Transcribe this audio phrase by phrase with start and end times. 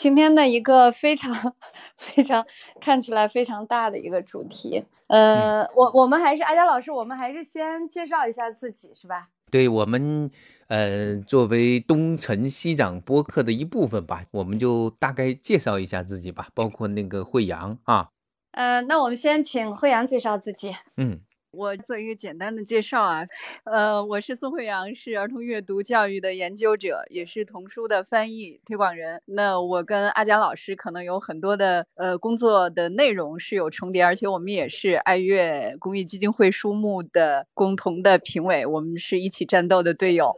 [0.00, 1.30] 今天的一个非常
[1.98, 2.46] 非常
[2.80, 4.82] 看起来非常大的一个主题。
[5.08, 9.28] 呃，我我们还是阿佳老师，我们还是先介绍一下自己，是吧？
[9.50, 10.30] 对我们，
[10.68, 18.08] 呃，作为东城西长播客的一部分吧，我们就大概介绍一下自己吧，包括那个惠阳啊。
[18.52, 20.74] 呃，那我们先请惠阳介绍自己。
[20.96, 21.20] 嗯。
[21.52, 23.26] 我做一个简单的介绍啊，
[23.64, 29.20] 呃，我是宋慧阳，是儿童阅读教育的研究者，也是童书的翻译推广人。
[29.24, 40.32] 那我跟阿佳老师可能有很多的呃工作的内容是有重叠，而且我们也是爱阅公益基金会书目的共同的评委，我们是一起战斗的队友。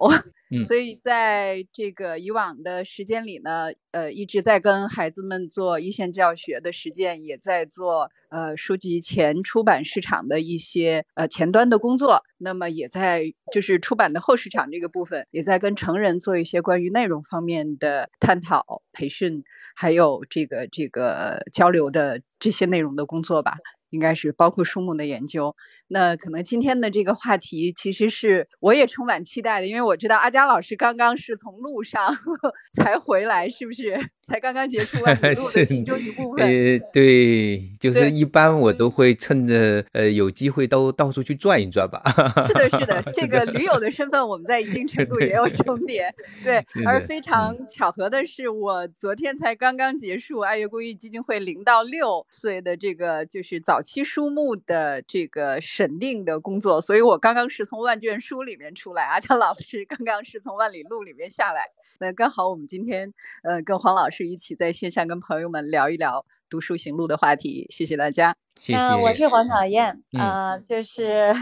[0.66, 12.22] 所以在这个以往的时间里呢，呃，一直在跟孩子们做一线教学的实践，也在做呃书籍前出版市场的一些呃前端的工作。
[12.38, 19.44] 那么也在就是出版的后市场这个部分，也在跟成人做一些关于内容方面的探讨、培训，
[19.76, 23.58] 还有这个这个交流的这些内容的工作吧。
[23.92, 25.54] 应该是包括树木的研究。
[25.88, 32.16] 那可能今天的这个话题，其实是我也充满期待的，因为我知道阿佳老师刚刚是从路上
[32.72, 33.98] 才回来，是不是？
[34.24, 36.46] 才刚刚结束万里路的 其中一部分。
[36.46, 42.00] 呃，对，就是一般我都会趁着呃有机会都到处去转一转吧。
[42.46, 46.14] 是的，是的，这个驴友的身份，我们在一定程度也有重叠。
[46.42, 61.66] 对，而非常巧合的是，我昨天才刚刚结束爱乐公益基金会零到六岁的这个就是早期书目的这个审定的工作，所以我刚刚是从万卷书里面出来， 阿强老师刚刚是从万里路里面下来。
[61.98, 68.34] 那刚好我们今天呃跟黄老师一起在线上跟朋友们聊一聊读书行路的话题，谢谢大家。
[68.56, 68.78] 谢谢。
[69.02, 71.32] 我是黄小燕，啊，就是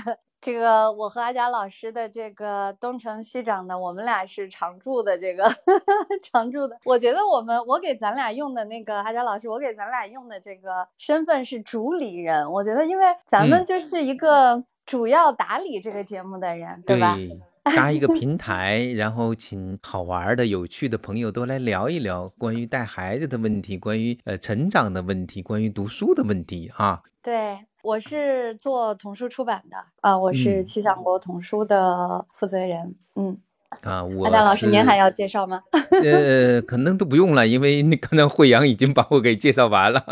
[0.41, 5.45] 这个我和阿佳老师的这个东城西长的，我们俩是常驻的这个
[6.23, 6.77] 常驻的。
[6.85, 12.51] 我觉得我们我给咱俩用的那个阿佳老师，我给咱俩用的这个身份是主理人。
[12.51, 17.19] 我觉得因为咱们就是一个主要打理这个节目的人，对吧？
[17.63, 27.03] 搭一个平台，然后请好玩的、有趣的朋友都来聊一聊关于带孩子的问题，关于呃成长的问题，关于读书的问题啊。
[27.23, 32.95] 对，我是做童书出版的啊，我是气象国童书的负责人。
[33.17, 33.37] 嗯
[33.83, 35.61] 啊，我阿达老师，您还要介绍吗？
[36.03, 40.03] 呃，可能都不用了，因为你刚才惠阳已经把我给介绍完了。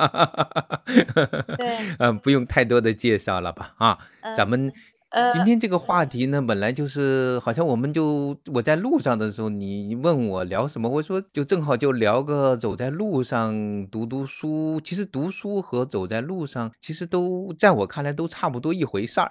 [1.58, 3.74] 对，嗯，不用太多的介绍了吧？
[3.78, 3.98] 啊，
[4.36, 4.72] 咱们。
[5.10, 14.78] 呃今天这个话题呢，本来就是好像我们就我在路上的时候，你问我聊什么，我说就正好就聊个走在路上读读书。
[14.84, 19.30] 其实读书和走在路上，其实都在我看来都差不多一回事儿，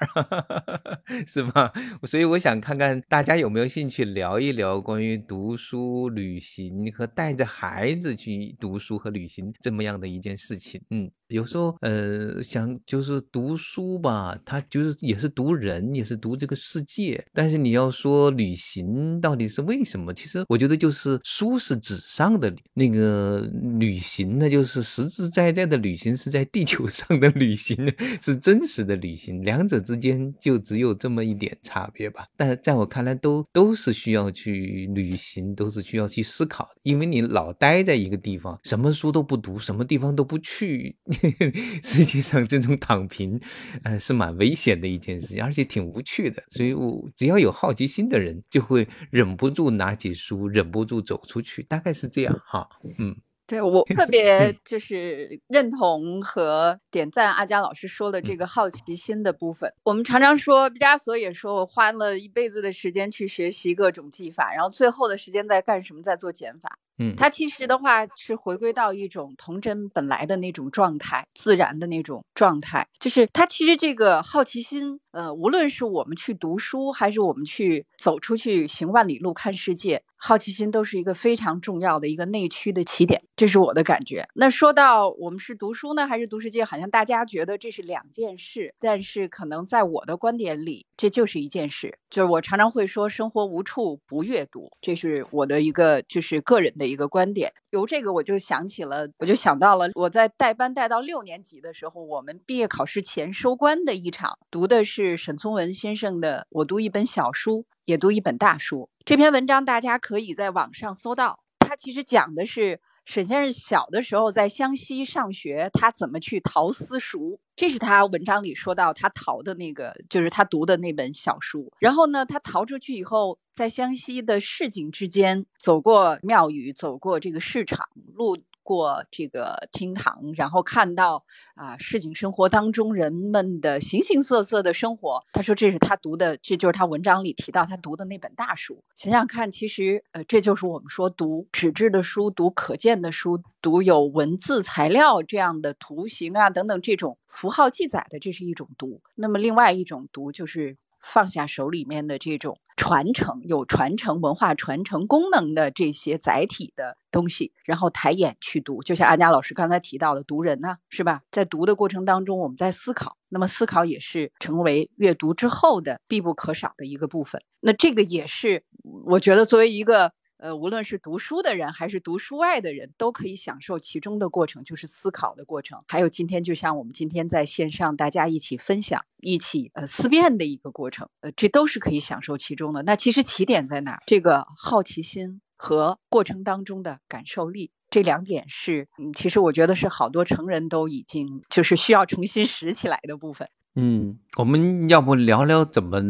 [1.27, 1.71] 是吧？
[2.07, 10.81] 所以我想看看大家有没有兴趣聊一聊关于读书、旅行和带着孩子去读书和旅行这么样的一件事情。
[10.89, 11.11] 嗯。
[11.29, 17.23] 有时候，呃，想就是读书吧，他就是也是读人，也是读这个世界。
[17.33, 20.13] 但是你要说旅行到底是为什么？
[20.13, 23.41] 其实我觉得就是书是纸上的，那个
[23.77, 27.75] 旅行呢，就是实实在在的旅行，是在地球 上的旅行，
[28.21, 29.43] 是真实的旅行。
[29.43, 32.25] 两者之间就只有这么一点差别吧。
[32.37, 36.69] 但在我看来，都都是需要去旅行，都是需要去思考。
[36.83, 40.95] 因为你老待在一个地方，什么书都不读，什么地方都不去。
[41.83, 43.39] 实际上，这种躺平，
[43.83, 46.43] 呃，是蛮危险的一件事情，而且挺无趣的。
[46.49, 52.67] 所以，我只要有好奇心的人，就会忍不住拿起书，忍不住走出去，大概是这样哈。
[52.99, 59.71] 嗯，对我特别就是认同和点赞阿佳老师说的这个好奇心的部分。
[59.83, 66.01] 我们常常说，毕加索也说我花了一辈子的时间去学习各种技法，然后最后的时间在干什么？
[66.01, 66.77] 在做减法。
[66.99, 72.87] 嗯，它其实的话是回归到一种童真本来的那种状态，自然的那种状态。
[72.99, 83.23] 就是他其实这个好奇心，呃，无论是我们去读书，还是我们去走出去行万里路看世界，好奇心都是一个非常重要的一个内驱的起点。
[83.35, 84.27] 这是我的感觉。
[84.35, 91.97] 那说到我们是读书呢，还是读世界，好像大家觉得这是两件事，但是可能在我的观点里，这就是一件事。
[92.09, 96.87] 就是我常常会说，生活无处不阅读，这是我的一个就是个人的。
[96.87, 111.39] 一个观点，由这个我就想起了，我就想到了我在带班带到六年级的时候，我们毕业考试前收官的一场，读的是是沈从文先生的《我读一本小书，也读一本大书》这篇文章，大家可以在网上搜到。
[111.59, 112.81] 他其实讲的是。
[113.07, 117.39] 沈先生小的时候在湘西上学，他怎么去淘私塾？
[117.55, 121.71] 这是他文章里说到他淘的那个，就是他读的那本小书。
[121.79, 128.35] 然后呢，他逃出去以后，在湘西的市井之间走过庙宇，走过这个市场路。
[128.67, 131.23] 过这个厅堂，然后看到
[131.55, 135.23] 啊市井生活当中人们的形形色色的生活。
[135.31, 138.83] 他说这是他读的，这就是他文章里提到他读的那本大书。
[138.93, 149.01] 想想看，其实呃这就是我们说读纸质的书、读可见的书、读有文字材料这样的图形啊等等这种符号记载的，这是一种读。
[149.15, 150.77] 那么另外一种读就是。
[150.99, 161.23] 放下手里面的这种传承、有传承文化传承功能的这些载体的东西，然后抬眼去读，就像安佳老师刚才提到的，读人呢，是吧？
[161.29, 167.41] 在读的过程当中，我们在思考，那么思考也是成为阅读之后的必不可少的一个部分。
[167.59, 168.63] 那这个也是
[169.05, 170.13] 我觉得作为一个。
[170.37, 175.83] 呃，无论是读书的人还是读书外的人，都可以享受其中的过程，就是思考的过程。
[175.87, 182.83] 还有今天，就像我们今天在线上大家一起分享、一起呃思辨的一个过程，呃，这都是可以享受其中的。
[182.83, 183.99] 那其实起点在哪？
[184.05, 193.49] 这个好奇心和过程当中的感受力，这两点是，嗯，其实我觉得是好多成人都已经就是需要重新拾起来的部分。
[193.79, 196.01] 嗯，我们要不聊聊怎么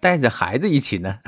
[0.00, 1.20] 带着孩子一起呢？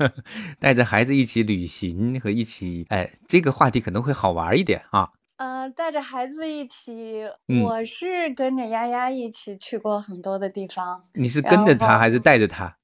[0.58, 5.10] 带着孩子一起旅行和一起，哎，这个话题可能会好玩一点啊。
[5.36, 7.24] 呃，带着孩子一起，
[7.64, 11.02] 我是跟着丫丫一起去过很多的地方。
[11.14, 12.76] 你是跟着他还是带着他？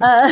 [0.00, 0.28] 呃，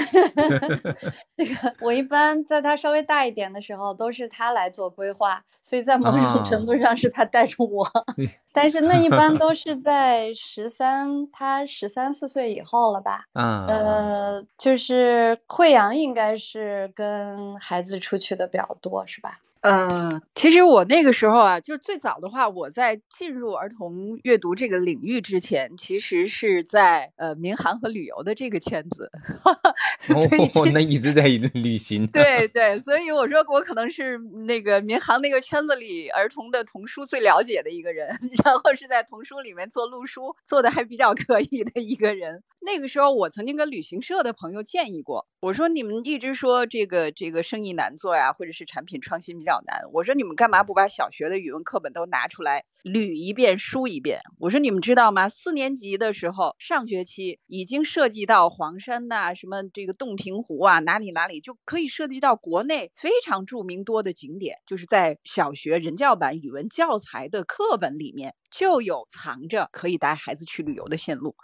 [1.37, 7.89] 这个我一般在他稍微大一点的时候，都是他来做规划，所以在某种程度上是他带着我。
[8.53, 13.25] 但是那一般 都是在十三，他十三四岁以后了吧？
[13.35, 19.39] 啊，呃，就是惠阳应该是跟孩子出去的比较多，是吧？
[19.69, 29.11] 嗯，其实我那个时候啊，就是最早的话，我在进入儿童阅读这个领域之前，其实是在呃民航和旅游的这个圈子，
[30.15, 32.07] 哦，那一直在旅行。
[32.07, 34.17] 对对，所以我说我可能是
[34.47, 38.09] 那个民航那个圈子里儿童的童书最了解的一个人，
[38.45, 42.45] 然后是在童书里面做录书做的还比较可以的一个人。
[42.61, 49.56] 那个时候，我曾经跟旅行社的朋友建议过，我说你们一直说这个这个生意难做呀，或者是产品创新比较。
[49.67, 54.21] 难，我说你们干嘛不把小学的语文课本都拿出来捋一遍、书一遍？
[54.39, 55.29] 我说你们知道吗？
[55.29, 68.35] 四年级的时候，上学期已经涉及到黄山呐，什么这个洞庭湖啊，哪里哪里就可以涉及到国内非常著名多的景点，就是在小学人教版语文教材的课本里面。
[68.49, 71.35] 就有藏着可以带孩子去旅游的线路。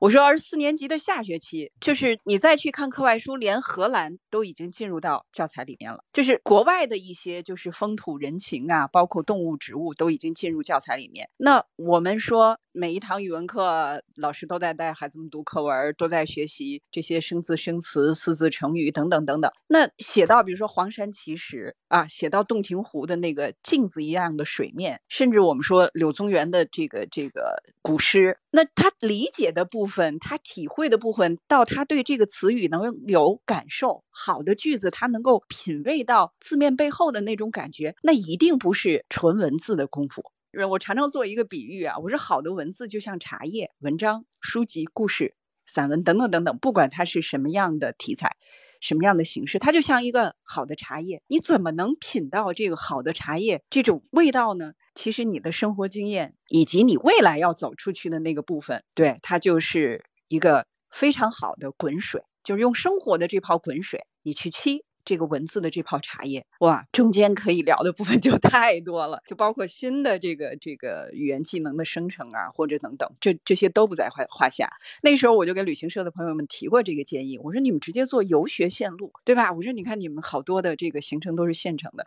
[0.00, 6.04] 我说，而四年级的下学期，就是你再去看课外书，连荷兰都已经进入到教材里面了。
[6.12, 11.28] 就是国外的一些，就是是风土人情啊，包括动物、植物，都已经进入教材里面。
[11.36, 12.58] 那我们说。
[12.72, 19.50] 每一堂语文课，老师都在带孩子们读课文，都在学习这些生字、生词、四字成语等等等等。
[19.66, 40.22] 那写到，比如说黄山奇石啊，写到洞庭湖的那个镜子一样的水面，甚至我们说柳宗元的这个这个古诗，那他理解的部分，他体会的部分，到他对这个词语能有感受，好的句子他能够品味到字面背后的那种感觉，那一定不是纯文字的功夫。
[40.68, 48.36] 我常常做一个比喻啊，我说好的文字就像茶叶、文章、书籍、故事、散文等等等等，不管它是什么样的题材、
[48.80, 51.22] 什么样的形式，它就像一个好的茶叶。
[51.28, 54.72] 你怎么能品到这个好的茶叶这种味道呢？
[54.96, 64.82] 其实你的生活经验以及你未来要走出去的那个部分，对它就是一个非常好的滚水，就是用生活的这泡滚水，你去沏。
[65.10, 74.70] 这个文字的这泡茶叶，哇，中间可以聊的部分就 太多了，就包括新的这个这个语言技能的生成啊，或者等等，这这些都不在话话下。
[75.02, 79.50] 那时候我就给旅行社的朋友们提过这个建议，我说你们直接做游学线路，对吧？
[79.50, 82.04] 我说你看你们好多的这个行程都是现成的，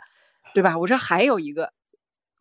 [0.53, 0.77] 对吧？
[0.79, 1.74] 我说还有一个，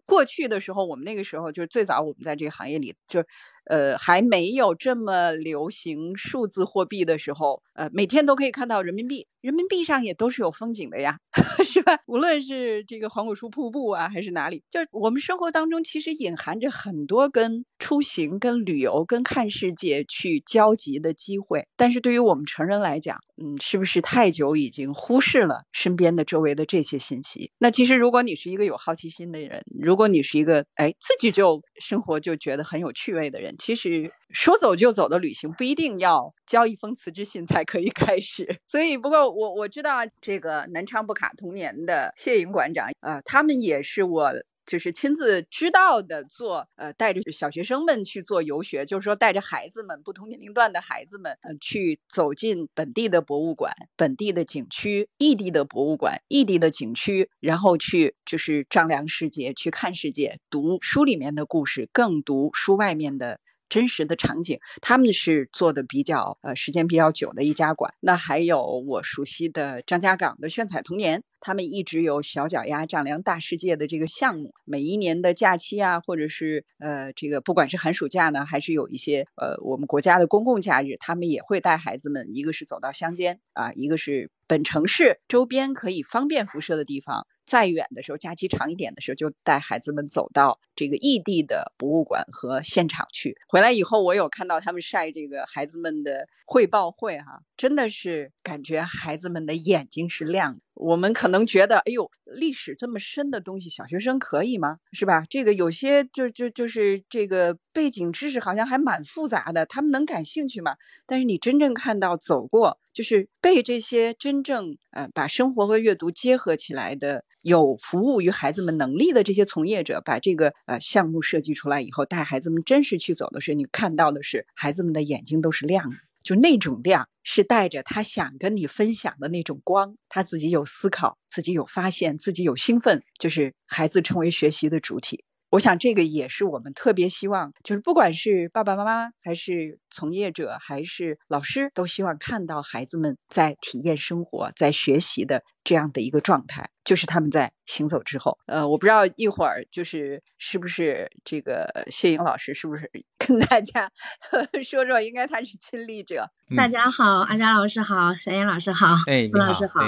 [0.07, 3.25] 过去的时候我们那个时候就是最早我们在这个行业里就。
[3.65, 11.19] 呃，还没有这么流行数字货币的时候，呃，每天都可以看到人民币，人民币上也都是有风景的呀，
[11.65, 11.99] 是吧？
[12.07, 21.67] 无论是这个黄果树瀑布啊，还是哪里，就我们生活当中其实隐含着很多跟出行、跟旅游、跟看世界去交集的机会。
[21.77, 27.51] 但是对于我们成人来讲，嗯，是不是太久已经忽视了身边的周围的这些信息？
[27.59, 38.61] 那其实如果你是一个有好奇心的人，如果你是一个哎自己就生活就觉得很有趣味的人，其实说走就走的旅行不一定要交一封辞职信才可以开始。
[38.67, 44.33] 所以，不过我我知道这个南昌布卡童年的谢颖馆长，呃，他们也是我。
[44.67, 63.41] 就是亲自知道的做，呃，带着小学生们去做游学，就是说带着孩子们不同年龄段的孩子们，呃，去走进本地的博物馆、本地的景区、异地的博物馆、异地的景区，然后去就是丈量世界，去看世界，读书里面的故事，更读书外面的。
[63.73, 67.95] 真实的场景，他们是做的比较呃时间比较久的一家馆。
[68.01, 74.53] 那还有我熟悉的张家港的炫彩童年，他们一直有小脚丫丈量大世界的这个项目。
[74.67, 87.27] 每一年的假期啊，或者是呃这个不管是寒暑假呢，还是有一些呃我们国家的公共假日，他们也会带孩子们，一个是走到乡间啊，一个是本城市周边可以方便辐射的地方。
[87.45, 93.37] 再远的时候，假期长一点的时候，就带孩子们走到这个异地的博物馆和现场去。
[93.49, 100.61] 回来以后，我有看到他们晒这个孩子们的汇报会，哈，真的是感觉孩子们的眼睛是亮的。
[100.75, 104.79] 我们可能觉得，哎呦，历史这么深的东西，小学生可以吗？
[104.93, 105.23] 是吧？
[105.29, 110.77] 这个有些就就就是这个背景知识好像还蛮复杂的，他们能感兴趣吗？
[111.07, 125.97] 但是你真正看到走过，就是被这些真正呃把生活和阅读结合起来的，有服务于孩子们能力的这些从业者，把这个呃项目设计出来以后，带孩子们真实去走的时候，你看到的是孩子们的眼睛都是亮的。
[126.23, 135.25] 就那种亮，是带着他想跟你分享的那种光，他自己有思考，自己有发现，自己有兴奋，就是孩子成为学习的主体。
[135.53, 146.71] 我想这个也是我们特别希望，就是不管是爸爸妈妈，还是从业者，还是老师，都希望看到孩子们在体验生活、在学习的这样的一个状态。
[146.85, 152.91] 就是他们在行走之后，呃，我不知道一会儿就是是不是这个谢颖老师是不是
[153.27, 153.91] 跟大家
[154.63, 156.31] 说说，应该他是亲历者。
[156.55, 159.81] 大家好，阿佳老师好，小燕老师好，哎，吴老师好。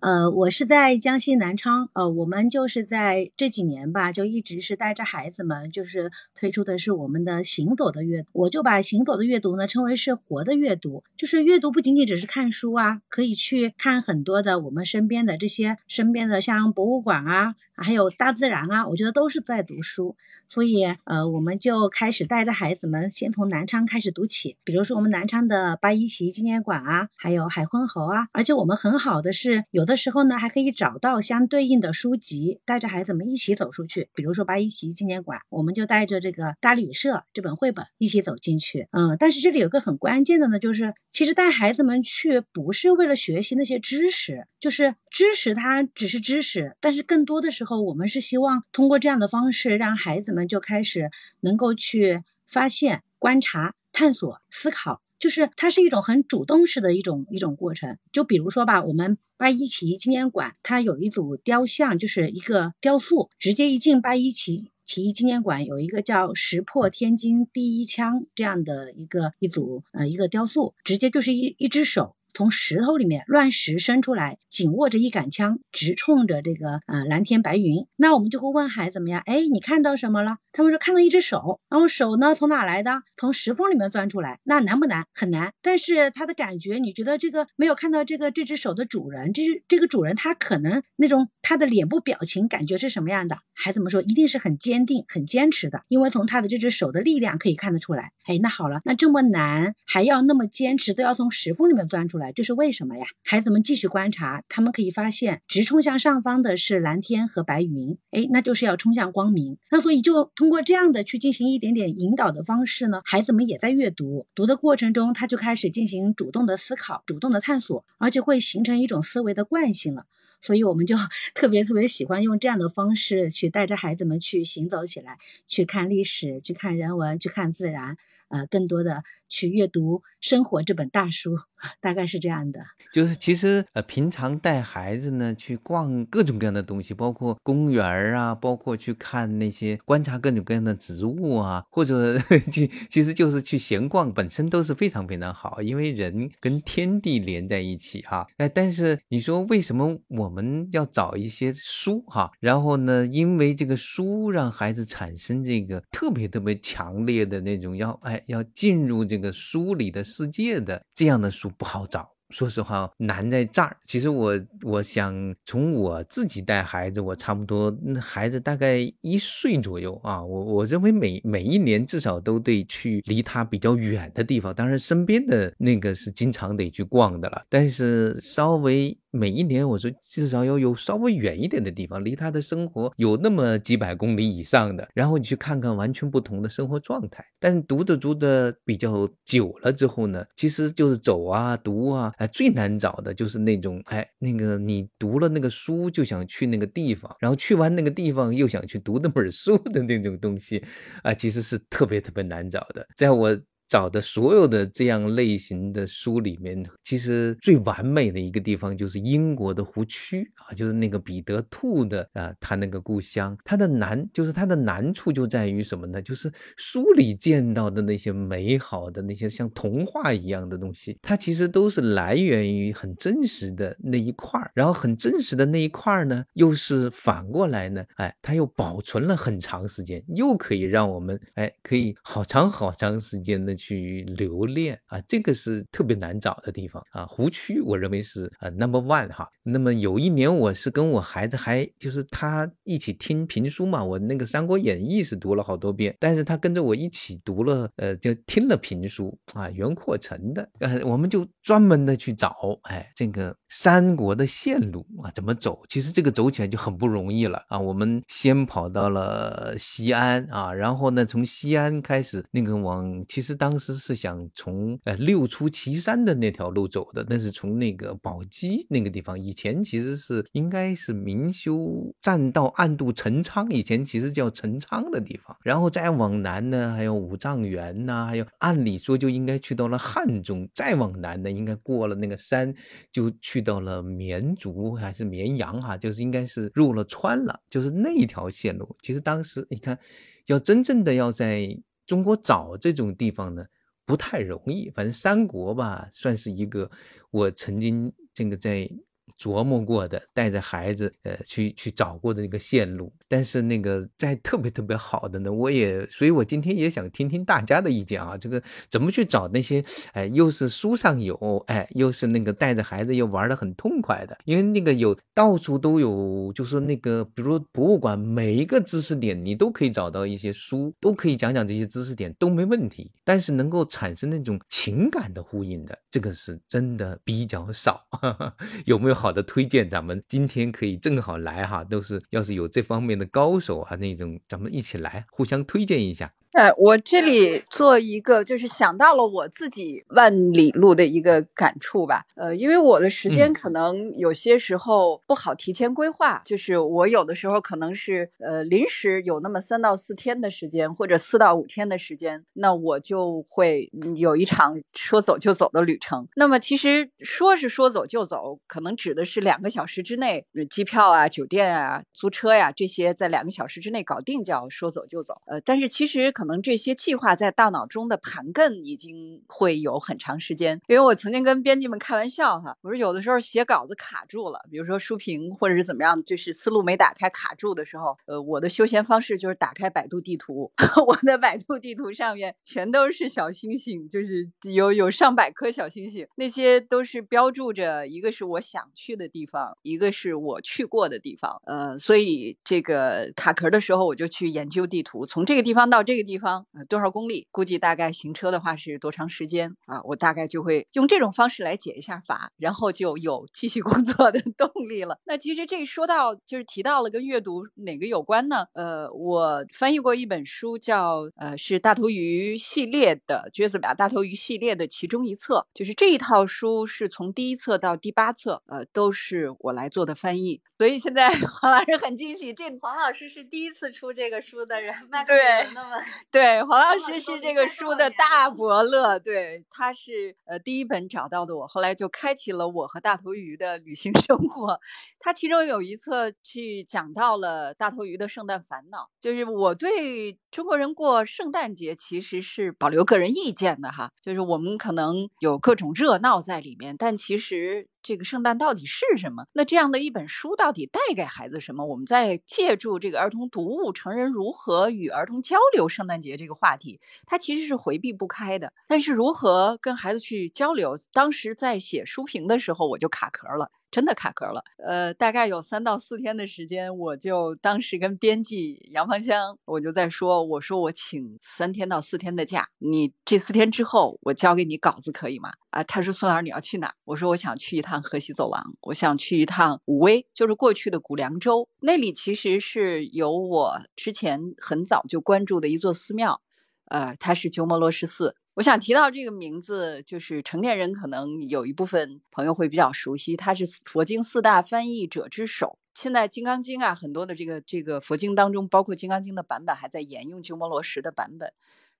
[0.00, 8.28] 呃，我是在江西南昌，呃，我们就是在这几年吧，就一直是带着孩子们，就是推出的是我们的行走的阅读。
[8.32, 16.38] 我就把行走的阅读呢称为是活的阅读，就是阅读不仅仅只是看书啊，可以去看很多的我们身边的这些身边的。
[16.40, 20.16] 像博物馆啊，还有大自然啊，我觉得都是在读书。
[20.46, 24.56] 所以，呃，我们就开始带着孩子们先从南昌开始读起。
[24.64, 28.28] 比如说，我们南昌的八一旗纪念馆啊，还有海昏侯啊。
[28.32, 34.08] 而且我们很好的是，有的时候呢，还可以找到相对应的书籍，带着孩子们一起走出去。
[34.14, 38.88] 比如说八一旗纪念馆，我们就带着这个大旅社这本绘本一起走进去。
[38.92, 46.18] 嗯，但是这里有个很关键的呢，就是其实带孩子们去不是为了学习那些知识，就是知识它只是。
[46.28, 51.10] 知识，但是更多的时候，我们是希望通过这样的方式，让孩子们就开始
[51.40, 57.96] 能够去发现、观察、探索、思考，就是它是一种很主动式的一种一种过程。
[58.12, 72.16] 就比如说吧，我们八一起义纪念馆，它有一组雕像，就是一个雕塑，直接一进八一旗起义纪念馆，有一个叫“石破天惊第一枪”这样的一个一组呃一个雕塑，直接就是一一只手。
[72.32, 77.86] 从石头里面乱石伸出来，紧握着一杆枪，直冲着这个呃蓝天白云。
[77.96, 80.36] 那我们就会问孩子们呀，哎，你看到什么了？
[80.52, 83.02] 他们说看到一只手，然后手呢从哪来的？
[83.16, 84.38] 从石缝里面钻出来。
[84.44, 85.06] 那难不难？
[85.12, 85.52] 很难。
[85.62, 93.38] 但是他的感觉，你觉得这个没有看到这个这只手的主人，这是这个主人他可能那种他的脸部表情感觉是什么样的？
[93.54, 98.12] 孩子们说一定是很坚定、很坚持的，因为从他的这只手的力量可以看得出来。
[98.26, 102.17] 哎，那好了，那这么难还要那么坚持，都要从石缝里面钻出。
[102.34, 103.06] 这是为什么呀？
[103.22, 109.58] 孩子们继续观察，他们可以发现，直冲向上方的是蓝天和白云，哎，那就是要冲向光明。
[109.70, 120.06] 那所以就通过这样的去进行一点点引导的方式呢，孩子们也在阅读，读的过程中，他就开始进行主动的思考、主动的探索，而且会形成一种思维的惯性了。
[120.40, 120.96] 所以我们就
[121.34, 127.96] 特别特别喜欢用这样的方式去带着孩子们去行走起来，去看历史，去看人文，去看自然。
[128.28, 131.36] 呃，更多的去阅读《生活》这本大书，
[131.80, 132.60] 大概是这样的。
[132.92, 142.18] 就是其实呃，平常带孩子呢去逛各种各样的东西，包括公园啊，包括去看那些观察各种各样的植物啊，或者
[142.52, 148.26] 去，其实就是去闲逛，本身都是非常非常好，因为人跟天地连在一起哈。
[148.36, 152.30] 哎，但是你说为什么我们要找一些书哈？
[152.40, 158.17] 然后呢，因为这个书让孩子产生这个特别特别强烈的那种要哎。
[158.26, 162.10] 要进入这个书里的世界的这样的书不好找。
[162.30, 163.74] 说实话难在这儿。
[163.84, 178.98] 其实我我想从我自己带孩子，我差不多那孩子大概一岁左右啊，我我认为每每一年至少都得去离他比较远的地方，当然身边的那个是经常得去逛的了，但是稍微。
[179.10, 187.24] 每一年，我说至少要有稍微远一点的地方，离他的生活有那么几百公里以上的，然后你去看看完全不同的生活状态。
[187.40, 200.62] 但读着读的比较久了之后呢，其实就是走啊读啊，哎，最难找的就是那种哎，那个你读了那个书就想去那个地方，然后去完那个地方又想去读那本书的那种东西
[201.02, 202.86] 啊，其实是特别特别难找的。
[202.96, 203.38] 在我。
[203.68, 213.36] 找的所有的这样类型的书里面，其实最完美的一个地方就是英国的湖区啊，就是那个彼得兔的啊，他那个故乡。
[213.44, 216.00] 它的难就是它的难处就在于什么呢？
[216.00, 233.57] 就是书里见到的那些美好的那些像童话一样的东西，它其实都是来源于很真实的那一块儿，然后很真实的那一块儿呢，又是反过来呢，哎，它又保存了很长时间，又可以让我们哎，可以好长好长时间的。
[233.58, 237.04] 去留恋啊，这个是特别难找的地方啊。
[237.04, 239.28] 湖区我认为是呃 number one 哈。
[239.42, 257.58] 那么有一年我是跟我孩子还就是他一起听评书嘛，我那个《三国演义》是读了好多遍，但是他跟着我一起读了呃就听了评书啊，袁阔成的，呃我们就专门的去找哎这个三国的线路啊怎么走，其实这个走起来就很不容易了啊。
[257.58, 263.58] 我们先跑到了西安啊，然后呢从西安开始那个往其实当。
[263.58, 282.54] 时是想从呃六出祁山的那条路走的，但是从那个宝鸡那个地方，以前其实是应该是明修栈道暗渡陈仓，以前其实叫陈仓的地方，然后再往南呢，还有五丈原呐，还有按理说就应该去到了汉中，再往南呢，应该过了那个山
[282.92, 288.76] 就去遇到了绵竹还是绵阳哈，就是应该是入了川了，就是那一条线路。
[288.82, 289.78] 其实当时你看，
[290.26, 291.56] 要真正的要在。
[291.88, 293.46] 中国找这种地方呢，
[293.86, 294.68] 不太容易。
[294.74, 296.70] 反正三国吧，算是一个
[297.10, 298.70] 我曾经这个在。
[299.18, 308.40] 琢磨过的，带着孩子，呃，去去找过的那个线路，但是那个在特别特别好的呢，我也，所以我今天也想听听大家的意见啊，这个
[308.70, 327.84] 怎么去找那些，哎，又是书上有，哎，又是那个带着孩子又玩的很痛快的，因为那个有到处都有，就是那个，比如博物馆，每一个知识点你都可以找到一些书，都可以讲讲这些知识点都没问题，但是能够产生那种情感的呼应的，这个是真的比较少，
[328.64, 329.07] 有没有好？
[329.08, 336.12] 好的推荐，咱们今天可以正好来哈，都是要是有这方面的高手啊，那种咱们一起来互相推荐一下。
[336.32, 342.04] 哎，我这里做一个，就是想到了我自己万里路的一个感触吧。
[342.16, 356.06] 呃，因为我的时间可能有些时候不好提前规划，就是我有的时候可能是呃临时有那么三到四天的时间，或者四到五天的时间，那我就会有一场说走就走的旅程。
[356.14, 365.14] 那么其实说是说走就走，可能指的是两个小时之内，机票啊、酒店啊、租车呀这些在两个小时之内搞定，叫说走就走。
[365.26, 366.12] 呃，但是其实。
[366.18, 380.50] 可能这些计划在大脑中的盘根已经会有很长时间，因为我曾经跟编辑们开玩笑哈，我说有的时候写稿子卡住了，比如说书评或者是怎么样，就是思路没打开卡住的时候，呃，我的休闲方式就是打开百度地图，
[380.88, 396.07] 我的百度地图上面全都是小星星，就是有有上百颗小星星，那些都是标注着一个是我想去的地方，一个是我去过的地方，呃，所以这个卡壳的时候我就去研究地图，从这个地方到这个。
[396.08, 397.28] 地方呃多少公里？
[397.30, 399.82] 估计大概行车的话是多长时间啊？
[399.84, 404.98] 我大概就会用这种方式来解一下法，然后就有继续工作的 动力了。
[405.04, 408.46] 那其实这说到就是提到了跟阅读哪个有关呢？
[408.54, 420.40] 呃，我翻译过一本书，叫呃是大头鱼系列的《撅子表大头鱼》系列的其中一册，就是这一套书是从第一册到第八册，呃都是我来做的翻译。
[420.56, 424.74] 所以现在 黄老师很惊喜，这黄老师是第一次出这个书的人，
[425.06, 425.76] 对，那么。
[426.10, 434.58] 对，黄老师是这个书的大伯乐，对，他是呃第一本找到的我，后来就开启了我和大头鱼的旅行生活。
[435.00, 449.24] 他其中有一册去讲到了大头鱼的圣诞烦恼，就是我对中国人过圣诞节其实是保留个人意见的哈，就是我们可能有各种热闹在里面，但其实这个圣诞到底是什么？
[449.32, 451.64] 那这样的一本书到底带给孩子什么？
[451.64, 458.52] 我们在借助这个儿童读物，成人如何与儿童交流圣诞节这个话题，它其实是回避不开的。
[458.66, 460.78] 但是如何跟孩子去交流？
[460.92, 463.50] 当时在写书评的时候，我就卡壳了。
[463.70, 475.32] 真的卡壳了，呃，大概有三到四天的时间，我就当时跟编辑杨芳香，我就在说，我说我请三天到四天的假，你这四天之后我交给你稿子可以吗？
[475.50, 476.74] 啊，他说孙老师你要去哪儿？
[476.84, 486.22] 我说我想去一趟河西走廊，我想去一趟武威，就是过去的古凉州，那里其实是有我之前很早就关注的一座寺庙，
[486.68, 488.16] 呃，它是鸠摩罗什寺。
[488.38, 495.58] 我想提到这个名字，就是成年人可能有一部分朋友会比较熟悉，他是佛经四大翻译者之首。
[495.74, 501.32] 现在《金刚经》啊，很多的这个这个佛经当中，包括《金刚经》的版本还在沿用鸠摩罗什的版本。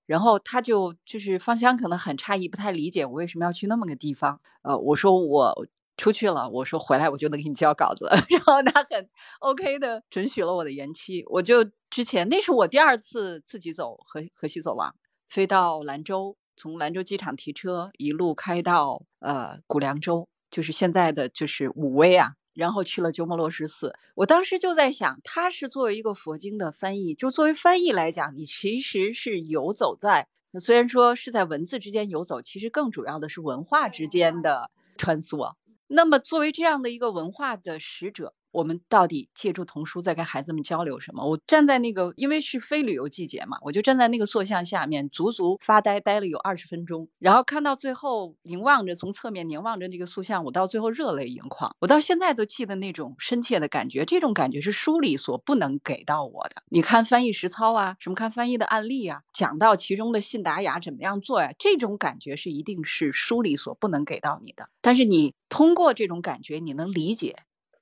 [0.05, 4.41] 然后他就就是芳香可能很诧异，不太理解我为什么要去那么个地方。
[4.63, 5.65] 呃，我说我
[5.97, 11.23] 出去了，我说回来我就能给你交稿子， 然后他很 OK 的准许了我的延期。
[11.29, 14.93] 我就之前那是我第二次自己走河河西走廊，
[15.29, 16.37] 飞到兰州。
[16.59, 23.95] 从兰州机场提车，一路开到呃古凉州，就是现在的就是武威啊，然后去了鸠摩罗什寺。
[24.17, 30.27] 我当时就在想，他是作为一个佛经的翻译，就作为翻译来讲，你其实是游走在，
[30.61, 35.55] 虽然说是在文字之间游走，其实更主要的是文化之间的穿梭。
[35.87, 38.35] 那么作为这样的一个文化的使者。
[38.51, 41.29] 我们到底借助童书在跟孩子们交流什么？
[41.29, 51.75] 我站在那个，因为是非旅游季节嘛，我就站在那个塑像下面，足足发呆呆了有二十分钟，然后看到最后，凝望着从侧面凝望着那个塑像，我到最后热泪盈眶。
[51.81, 56.63] 我到现在都记得那种深切的感觉，这种感觉是书里所不能给到我的。
[56.71, 64.69] 你看翻译实操啊，什么看翻译的案例啊，讲到其中的信达雅怎么样做呀，这种感觉是一定是书里所不能给到你的。
[64.81, 67.37] 但是你通过这种感觉，你能理解。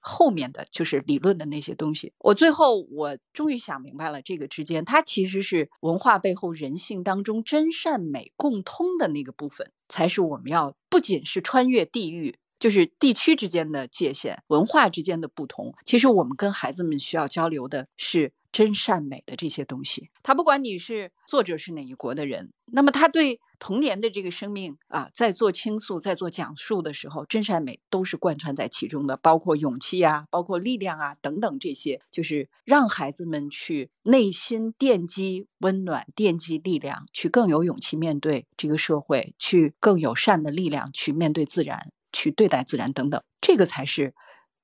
[0.08, 18.32] 后面的就是理论的那些东西，我最后我终于想明白了，这个之间它其实是文化背后人性当中真善美共通的那个部分，才是我们要不仅是穿越地域，就是地区之间的界限、文化之间的不同，其实我们跟孩子们需要交流的是。
[18.56, 44.14] 真善美的这些东西，他不管你是作者是哪一国的人，那么他对童年的这个生命啊，在做倾诉、在做讲述的时候，真善美都是贯穿在其中的，包括勇气啊，包括力量啊等等这些，就是让孩子们去内心奠基温暖、奠基力量，去更有勇气面对这个社会，去更有善的力量去面对自然，去对待自然等等，这个才是，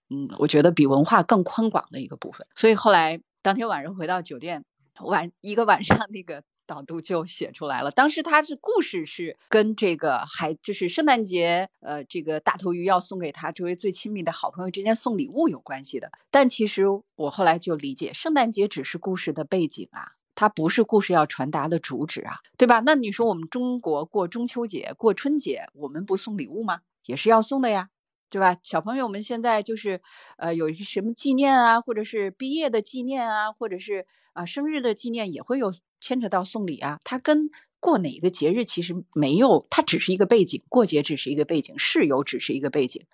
[0.08, 2.46] 嗯，我觉得比文化更宽广的一个部分。
[2.54, 3.20] 所以后来。
[3.42, 4.64] 当天晚上回到酒店，
[5.00, 7.90] 晚一个晚上，那个导读就写出来了。
[7.90, 16.12] 当时他是故事是跟这个还就是圣诞节，呃，这个大头鱼要送给他周围最亲密的好朋友之间送礼物有关系的。
[16.30, 16.84] 但其实
[17.16, 22.84] 我后来就理解，圣诞节只是故事的背景啊，它不是故事要传达的主旨啊，对吧？
[22.86, 26.82] 那你说我们中国过中秋节、过春节，我们不送礼物吗？
[27.06, 27.88] 也是要送的呀。
[28.32, 28.56] 对吧？
[28.62, 30.00] 小朋友们现在就是，
[30.38, 36.98] 呃，有一个什么纪念啊，或者是毕业的纪念啊，或者是啊生日的纪念，也会有牵扯到送礼啊。
[37.04, 43.04] 它跟过哪个节日其实没有，它只是一个背景，过节只是一个背景，室友只是一个背景。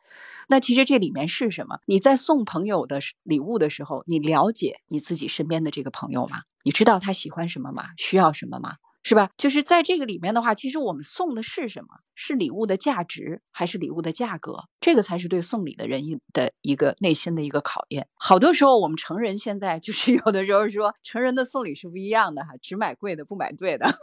[0.47, 1.81] 那其实这里面是什么？
[1.87, 6.43] 你在送朋友的礼物的时候，你了解你自己身边的这个朋友吗？
[6.63, 7.87] 你知道他喜欢什么吗？
[7.97, 8.77] 需要什么吗？
[9.03, 9.31] 是吧？
[9.37, 11.89] 就是在这个里面的话，其实我们送的是什么？
[12.21, 14.65] 是礼物的价值，还是礼物的价格？
[14.81, 16.03] 这个才是对送礼的人
[16.33, 18.09] 的一个内心的一个考验。
[18.17, 23.87] 好多时候，我们成人现在就是有的时候说，成人的送礼是不一样的哈，只买贵的，不买对的。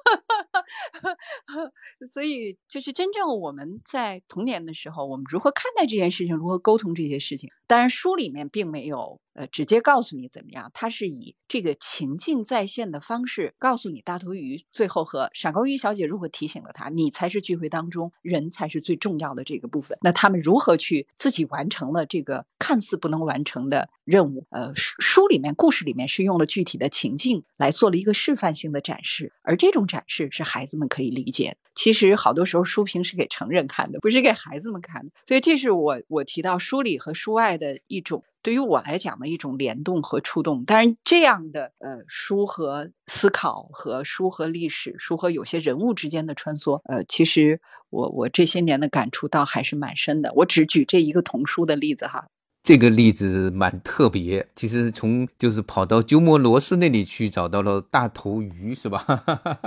[2.10, 7.50] 所以，就是真正我们在童年的时候，我们如何看待这件事情，如何沟通这些事情？
[7.68, 19.98] 当然，书里面并没有呃直接告诉你怎么样，它是以这个情境再现的方式告诉你，大头鱼最后和闪光鱼小姐如何提醒了他，你才是聚会当中人才是最重要的这个部分。
[20.02, 24.48] 那他们如何去自己完成了这个看似不能完成的任务？
[24.50, 30.46] 呃，书书里面故事里面是用了具体的情境来做了一个示范性的展示，而这种展示是。
[30.46, 35.12] 孩子们可以理解，其实好多时候书评是给成人看的，不是给孩子们看的。
[35.26, 40.64] 所以这是我我提到书里和书外的一种对于我来讲的一种联动和触动。
[40.66, 50.32] 当然，这样的呃书和思考和书和历史书和有些人物之间的穿梭，呃，其实我我这些年的感触倒还是蛮深的。
[50.36, 52.28] 我只举这一个童书的例子哈。
[52.66, 54.48] 这个例子蛮特别。
[54.56, 59.06] 其实从就是跑到鸠摩罗什那里去找到了大头鱼，是吧？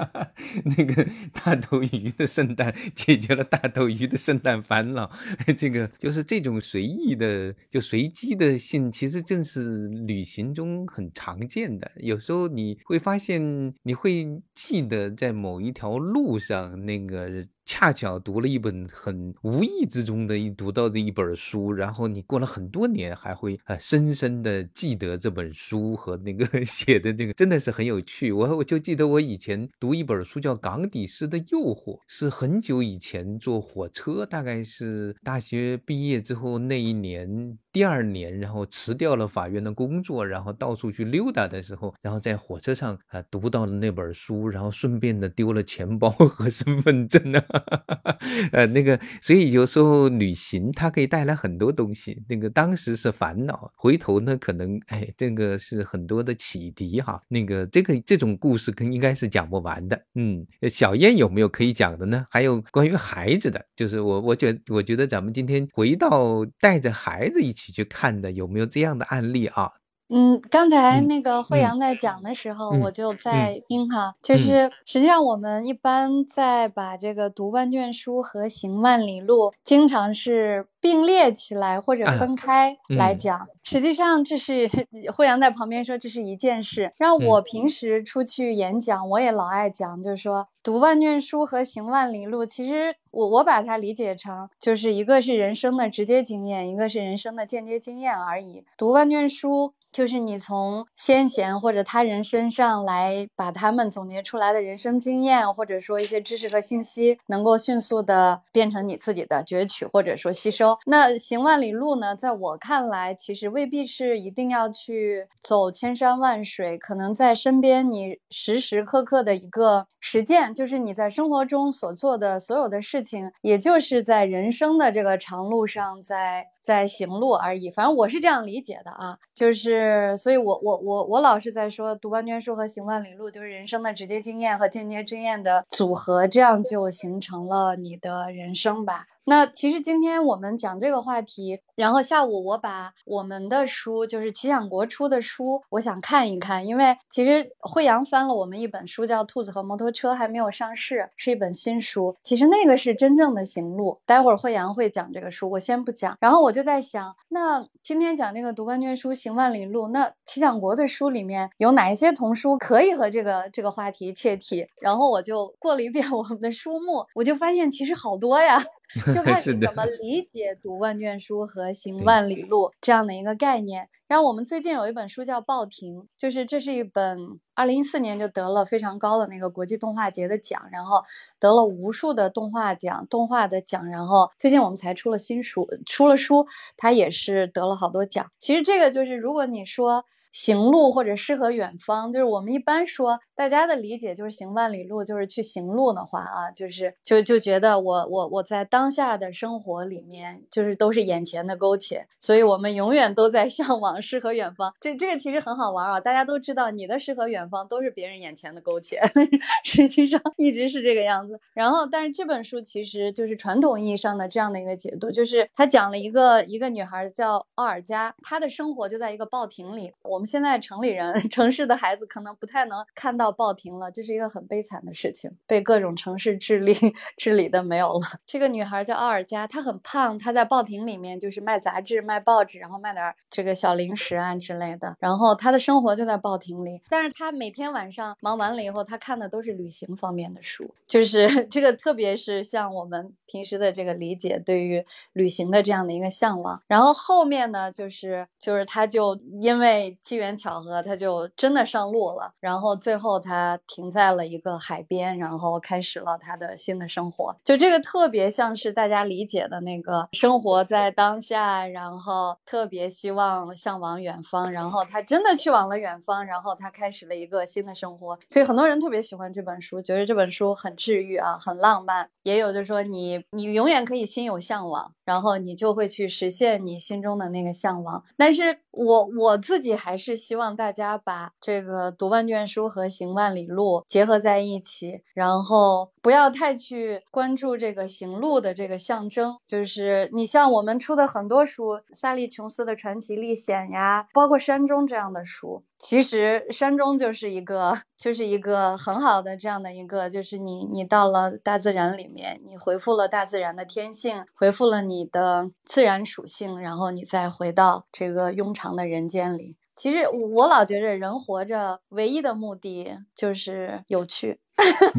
[0.76, 5.08] 那个大头鱼的圣诞解决了大头鱼的圣诞烦恼。
[5.56, 11.88] 这个就是这种随意的、就随机的性，其实正是旅行中很常见的。
[11.98, 17.46] 有时候你会发现，你会记得在某一条路上那个。
[17.68, 28.32] 恰巧读了一本很无意之中的一读到的一本书，然后你过了很多年还会呃深深的记得这本书和那个 写的这个，真的是很有趣。
[28.32, 37.58] 我我就记得我以前读一本书叫《港底诗的诱惑》，是很久以前坐火车，大概是大学毕业之后那一年。
[37.70, 47.57] 第二年，然后辞掉了法院的工作，然后到处去溜达的时候，然后在火车上啊读到了那本书，然后顺便的丢了钱包 和身份证啊，
[48.52, 62.26] 呃那个，所以有时候旅行它可以带来很多东西，那个当时是烦恼，回头呢可能哎这个是很多的启迪哈，那个这个这种故事跟应该是讲不完的，嗯，小燕有没有可以讲的呢？
[62.28, 67.68] 还有关于孩子的，就是我我觉我觉得咱们今天回到带着孩子一起。
[67.68, 69.70] 去看的有没有这样的案例啊？
[70.10, 74.14] 嗯，刚才那个惠阳在讲的时候，我就在听哈。
[74.22, 83.46] 就是实际上我们一般在把这个读万卷书和行万里路，经常是并列起来或者分开来讲。
[83.62, 84.66] 实际上这是
[85.14, 86.90] 惠阳在旁边说这是一件事。
[86.96, 98.64] 让我平时出去演讲，我也老爱讲，就是说读万卷书和行万里路，其实我我把它理解成就是一个是人生的直接经验，一个是人生的间接经验而已。
[98.78, 99.74] 读万卷书。
[99.90, 110.78] 就是你从先贤或者他人身上来把他们总结出来的人生经验，或者说一些知识和信息，能够迅速的变成你自己的攫取或者说吸收。
[110.86, 127.70] 那行万里路呢，在我看来，其实未必是一定要去走千山万水，可能在身边你时时刻刻的一个实践，就是你在生活中所做的所有的事情，也就是在人生的这个长路上在在行路而已。
[127.70, 129.87] 反正我是这样理解的啊，就是。
[129.88, 139.06] 是，所以我我我我老是在说，读万卷书和行万里路，就是人生的直接经验和间接经验的组合，这样就形成了你的人生吧。
[139.28, 152.16] 那其实今天我们讲这个话题，然后下午我把我们的书，就是奇想国出的书，我想看一看，因为其实惠阳翻了我们一本书，叫《兔子和摩托车》，还没有上市，是一本新书。
[152.22, 156.16] 其实那个是真正的行路，待会儿惠阳会讲这个书，我先不讲。
[156.20, 164.66] 然后我就在想，那今天讲这个读万卷书，行万里路，那奇想国的书里面有哪一些童书可以和这个这个话题切题？
[164.80, 168.64] 然后我就过了一遍 我们的书目，我就发现其实好多呀。
[169.12, 173.88] 就 看你怎么理解“读万卷书”和“行万里路”这样的一个概念。
[174.06, 177.18] 然后我们最近有一本书叫《报亭》，就是这是一本
[177.54, 181.02] 二零一四年就得了非常高的那个国际动画节的奖，然后
[181.38, 183.86] 得了无数的动画奖、动画的奖。
[183.90, 186.46] 然后最近我们才出了新书，出了书，
[186.76, 188.30] 它也是得了好多奖。
[188.38, 190.04] 其实这个就是，如果你说。
[190.38, 204.72] 行路或者诗和远方，就是我们一般说大家的理解就是行万里路，就是去行路的话啊，就是就就觉得我我我在当下的生活里面就是都是眼前的苟且，所以我们永远都在 向往诗和远方。
[204.80, 209.00] 这这个其实很好玩啊，大家都知道你的诗和远方都是别人眼前的苟且，
[209.64, 211.40] 实际上一直是这个样子。
[211.52, 219.90] 然后，但是这本书其实就是传统意义上的这样的一个解读，就是他讲了一个一个女孩叫奥尔加，她的生活就在一个报亭里。
[220.04, 220.18] 我。
[220.20, 226.74] 们现在城里人， 城市的孩子可能不太能看到报亭了，这是一个很悲惨的事情，被各种城市治理
[227.16, 228.20] 治理的没有了。
[228.26, 234.94] 这个女孩叫奥尔加，她很胖，她在报亭里面就是卖杂志、卖报纸，然后卖点这个小零食啊之类的。
[235.00, 246.62] 然后她的生活就在报亭里，但是她每天晚上忙完了以后，她看的都是旅行方面的书，就是 这个，特别是像我们平时的这个理解，对于旅行的这样的一个向往。
[246.66, 249.96] 然后后面呢，就是就是她就因为。
[250.08, 252.32] 机缘巧合，他就真的上路了。
[252.40, 257.36] 然后最后他停在了一个海边，然后开始了他的新的生活。
[257.44, 264.50] 就这个特别像是大家理解的那个生活在当下，然后特别希望向往远方。
[264.50, 268.18] 然后他真的去往了远方，然后他开始了一个新的生活。
[268.30, 272.08] 所以很多人特别喜欢这本书，觉得这本书很治愈啊，很浪漫。
[272.22, 278.02] 也有就是说你你永远可以心有向往，然后你就会去实现你心中的那个向往。
[278.16, 279.98] 但是我我自己还。
[279.98, 289.36] 是希望大家把这个读万卷书和行万里路结合在一起，然后不要太去关注这个行路的这个象征。
[289.44, 295.64] 就是你像我们出的很多书，萨利琼斯的《传奇历险》呀，包括《山中》这样的书。
[295.78, 309.57] 其实山中就是一个， 就是一个很好的这样的一个，就是你你到了大自然里面，你回复了大自然的天性，回复了你的自然属性，然后你再回到这个庸常的人间里。
[309.78, 314.40] 其实我老觉着人活着唯一的目的就是有趣。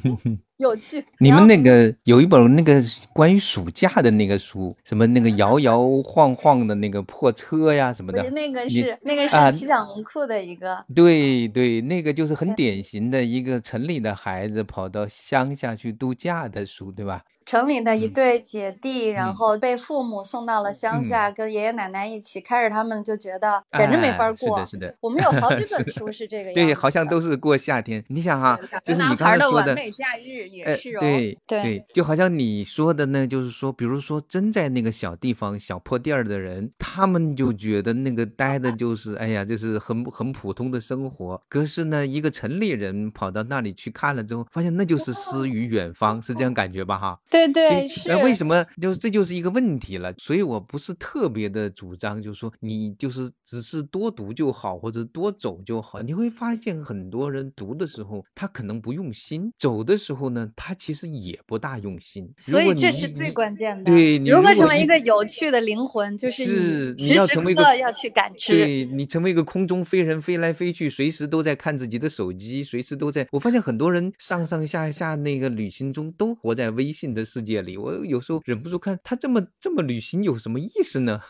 [0.58, 1.02] 有趣。
[1.20, 2.82] 你们那个有一本那个
[3.14, 8.28] 关于暑假的那个书，什么那个 摇摇晃晃的那个破车呀什么的。
[8.30, 10.84] 那个是那个是七小文库的一个。
[10.94, 17.22] 对对，那个就是很典型的一个城里的孩子跑到乡下去度假的书，对吧？
[17.50, 22.40] 城里的一对姐弟，然后被父母送到了乡下，跟爷爷奶奶一起。
[22.40, 24.56] 开始他们就觉得简直没法过。
[24.58, 24.94] 是的，是的。
[25.00, 26.54] 我们有好几 本书是这个样。
[26.54, 28.04] 对，好像都是过夏天。
[28.06, 29.74] 你想哈，就是你刚才说的。
[29.90, 31.00] 假日也是哦。
[31.00, 41.42] 对对，就好像你说的呢，就是说，比如说真在那个小地方、小破店儿的人，他们就觉得那个待的就是，哎呀，就是很很普通的生活。
[41.48, 46.96] 可是呢，一个城里人跑到那里去看了之后，发现那就是诗与远方，是这样感觉吧？
[46.96, 47.18] 哈。
[47.28, 48.16] 对对对，是。
[48.16, 48.64] 为什么？
[48.80, 50.12] 就是这就是一个问题了。
[50.18, 56.02] 所以我不是特别的主张，就是说你就是只是多读就好，或者多走就好。
[56.02, 62.30] 你会发现很多人读的时候，他可能不用心；走的时候呢，他其实也不大用心。
[62.38, 63.84] 所以这是最关键的。
[63.84, 68.52] 对，如何成为一个有趣的灵魂，就是你要成为一个要去感知。
[68.52, 73.26] 对你成为一个空中飞人，飞来飞去，随时都在看自己的手机，随时都在。
[73.32, 77.76] 我发现很多人上上下下那个旅行中都活在微信的世界里。
[77.76, 81.20] 我有时候忍不住看他这么这么旅行有什么意思呢？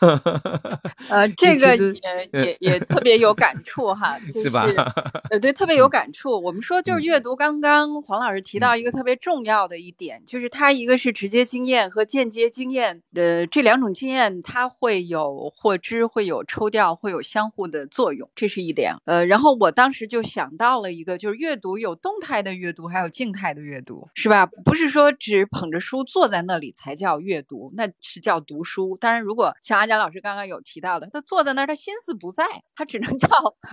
[1.09, 4.65] 呃，这个也也也特别有感触哈， 是吧？
[5.29, 6.41] 呃，对，特别有感触。
[6.41, 18.95] 我们说就是阅读，刚刚黄老师提到一个特别重要的一点，就是它一个是直接经验和间接经验呃这两种经验，它会有获知，会有抽调，会有相互的作用，这是一点。
[19.05, 24.47] 呃，然后我当时就想到了一个，就是阅读有动态的阅读，还有静态的阅读，是吧？
[24.63, 28.95] 不是说只捧着书坐在那里才叫阅读，那是叫读书。
[28.97, 33.27] 当然，如果像阿佳老师刚刚有提到的，他坐在那儿，他心思不在，他只能 叫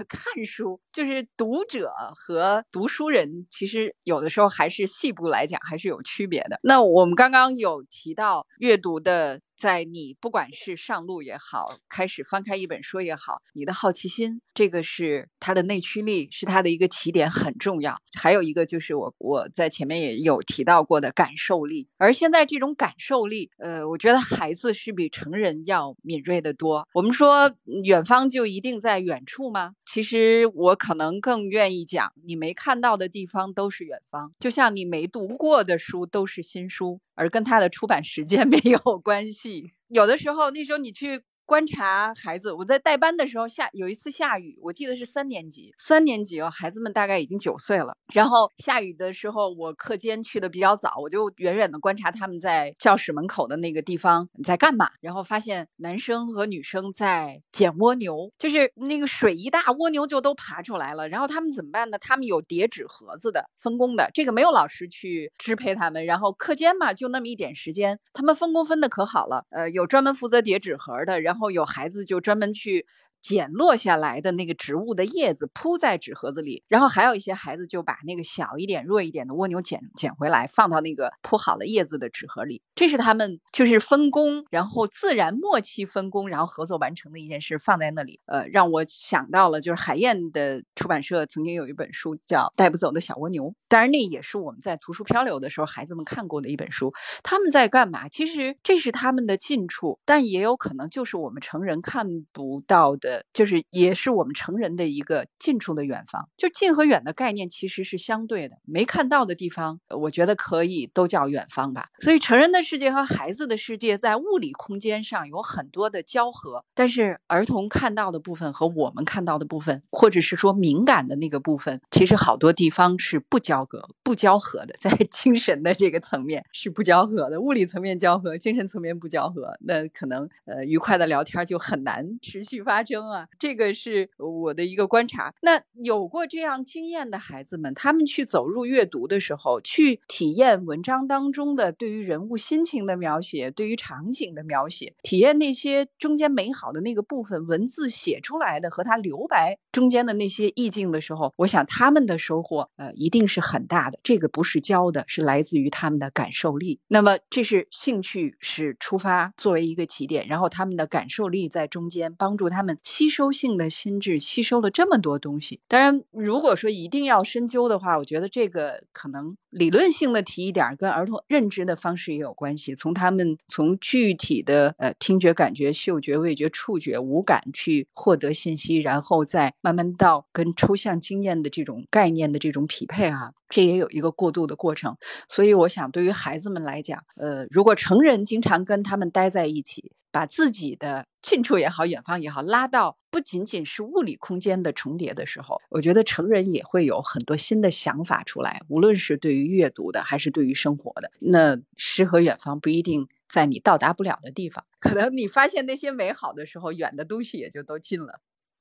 [0.09, 0.81] 看书。
[0.93, 6.59] 就是读者和读书人，其实有的时候还是细部来讲还是有区别的。
[6.63, 9.41] 那我们刚刚有提到阅读的。
[9.59, 17.97] 在你不管是上路也好，开始翻开一本书也好，你的好奇心，这个是它的内驱力，是它的一个起点，很重要。
[18.17, 26.87] 还有一个就是我我在前面也有提到过的感受力，而现在这种感受力，呃，我觉得孩子是比成人要敏锐的多。
[26.93, 29.75] 我们说远方就一定在远处吗？
[29.85, 37.01] 其实我可能更愿意讲，你没看到的地方都是远方，就像你没读过的书都是新书。
[37.19, 41.23] 而跟他的出版时间 没有关系，有的时候那时候你去。
[41.49, 47.97] 观察孩子，我在带班的时候下有一次下雨，我记得是三年级，三年级哦，孩子们大概已经九岁了。
[48.13, 54.91] 然后下雨的时候，我课间去的比较早，我就远远的观察他们在教室门口的那个地方在干嘛。
[55.01, 61.09] 然后发现男生和女生在捡蜗牛，就是那个水一大，蜗牛就都爬出来了。
[61.09, 61.99] 然后他们怎么办呢？
[61.99, 66.05] 他们有叠纸盒子的分工的，这个没有老师去支配他们。
[66.05, 69.47] 然后课间嘛，就那么一点时间，他们分工分的可好了。
[69.49, 71.38] 呃，有专门负责叠纸盒的，然后。
[71.39, 72.85] 然后有孩子就专门去。
[73.21, 82.63] 捡落下来的那个植物的叶子铺在纸盒子里，然后还有一些孩子就把那个小一点、弱一点的蜗牛捡捡回来，放到那个铺好了叶子的纸盒里。
[82.75, 88.21] 这是他们就是分工，然后自然默契分工，然后合作完成的一件事，放在那里。
[88.27, 96.93] 呃，让我想到了就是海燕的出版社曾经有一本书叫《带不走的小蜗牛》，当然那也是我们在图书漂流的时候孩子们看过的一本书。
[97.23, 98.09] 他们在干嘛？
[98.09, 103.08] 其实这是他们的近处，但也有可能就是我们成人看不到的。
[103.33, 111.89] 就是也是我们成人的一个近处的远方，就近和远的概念其实是相对的，没看到的地方，我觉得可以都叫远方吧。
[112.01, 132.98] 所以成人的世界和孩子的世界在物理空间上有很多的交合，但是儿童看到的部分和我们看到的部分，或者是说敏感的那个部分，其实好多地方是不交隔、不交合的，在 精神的这个层面是不交合的，物理层面交合，精神层面不交合，那可能呃愉快的聊天就很难持续发生。
[133.07, 135.35] 啊，这个是我的一个观察。
[135.43, 153.99] 那有过这样经验的孩子们，他们去走入阅读的时候，去体验文章当中的对于人物心情的描写，对于场景的描写，体验那些中间美好的那个部分，文字写出来的和他留白中间的那些意境的时候，我想他们的收获，呃，一定是很大的。
[154.03, 156.81] 这个不是教的，是来自于他们的感受力。
[156.89, 165.61] 那么这是兴趣是出发作为一个起点，然后他们的感受力在中间帮助他们吸收性的心智吸收了这么多东西。
[165.69, 172.75] 当然，如果说一定要深究的话，我觉得这个可能理论性的提一点，跟儿童认知的方式也有关系。
[172.75, 184.97] 从他们从具体的呃听觉、感觉、嗅觉、味觉、触觉五感去获得信息，然后再慢慢到跟抽象经验的这种概念的这种匹配哈，这也有一个过渡的过程。
[185.29, 198.61] 所以我想，对于孩子们来讲，呃，如果成人经常跟他们待在一起，把自己的近处也好、远方也好拉到不仅仅是物理空间的重叠的时候，我觉得成人也会有很多新的想法出来。
[198.67, 208.19] 无论是对于阅读的，还是对于生活的，那诗和远方不一定在你到达不了的地方，可能你发现那些美好的时候，远的东西也就都近了。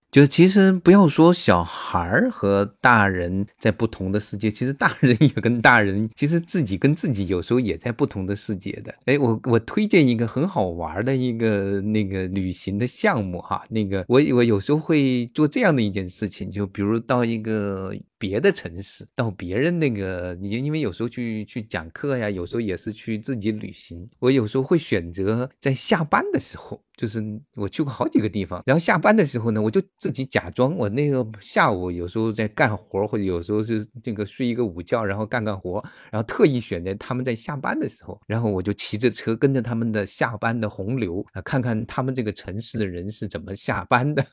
[0.10, 8.94] 就其实不要说小孩儿和大人在不同的世界，其实大人也跟大人，其实自己跟自己有时候也在不同的世界的。
[9.06, 17.94] 哎，我我推荐一个很好玩的一个那个旅行的项目哈，那个我我有时候会做这样的一件事情，就比如到一个。
[18.20, 24.10] 别的城市到别人那个，你因为有时候去去讲课呀，有时候也是去自己旅行。
[24.20, 27.24] 我有时候会选择在下班的时候，就是
[27.56, 44.26] 我去过好几个地方，然后下班的时候呢，我就自己假装我那个下午有时候在干活，或者有时候是这个睡一个午觉，然后干干活，然后特意选择他们在下班的时候，然后我就骑着车跟着他们的下班的洪流啊，看看他们这个城市的人是怎么下班的。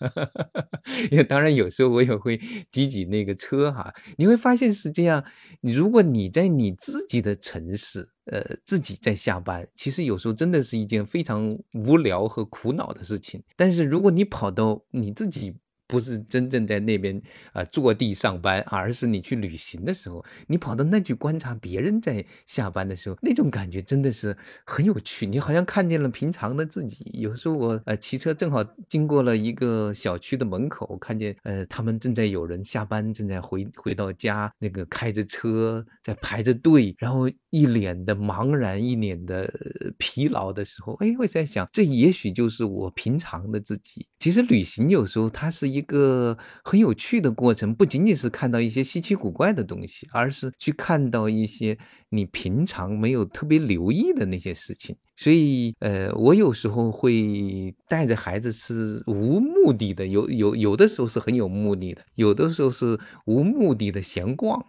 [1.11, 3.74] 因为当然有时候我也会挤挤那个车。
[3.75, 5.25] 哈，你会发现是这样。
[5.61, 13.43] 如果你在你自己的城市，呃，自己在下班，其实有时候真的是一件非常无聊和苦恼的事情。
[13.57, 15.55] 但是如果你跑到你自己，
[15.87, 17.21] 不是真正在那边
[17.53, 25.27] 啊坐地上班，而是你去旅行的时候，你跑到那去观察别人在下班的时候，那种感觉真的是很有趣。
[25.27, 27.11] 你好像看见了平常的自己。
[27.13, 39.53] 有时候我呃骑车正好经过了一个小区的门口，看见呃他们正在有人下班，正在回回到家，那个开着车在排着队，然后一脸的茫然，一脸的
[39.99, 44.07] 疲劳的时候，哎，我在想，这也许就是我平常的自己。
[44.19, 45.74] 其实旅行有时候它是。
[45.75, 51.77] 一个很有趣的过程，不仅仅是看到一些稀奇古怪的东西，而是去看到一些
[52.11, 54.97] 你平常没有特别留意的那些事情。
[55.17, 64.65] 所以，呃，我有时候会带着孩子是无目的的，有有有的时候是很有目的的，有的时候是无目的的闲逛。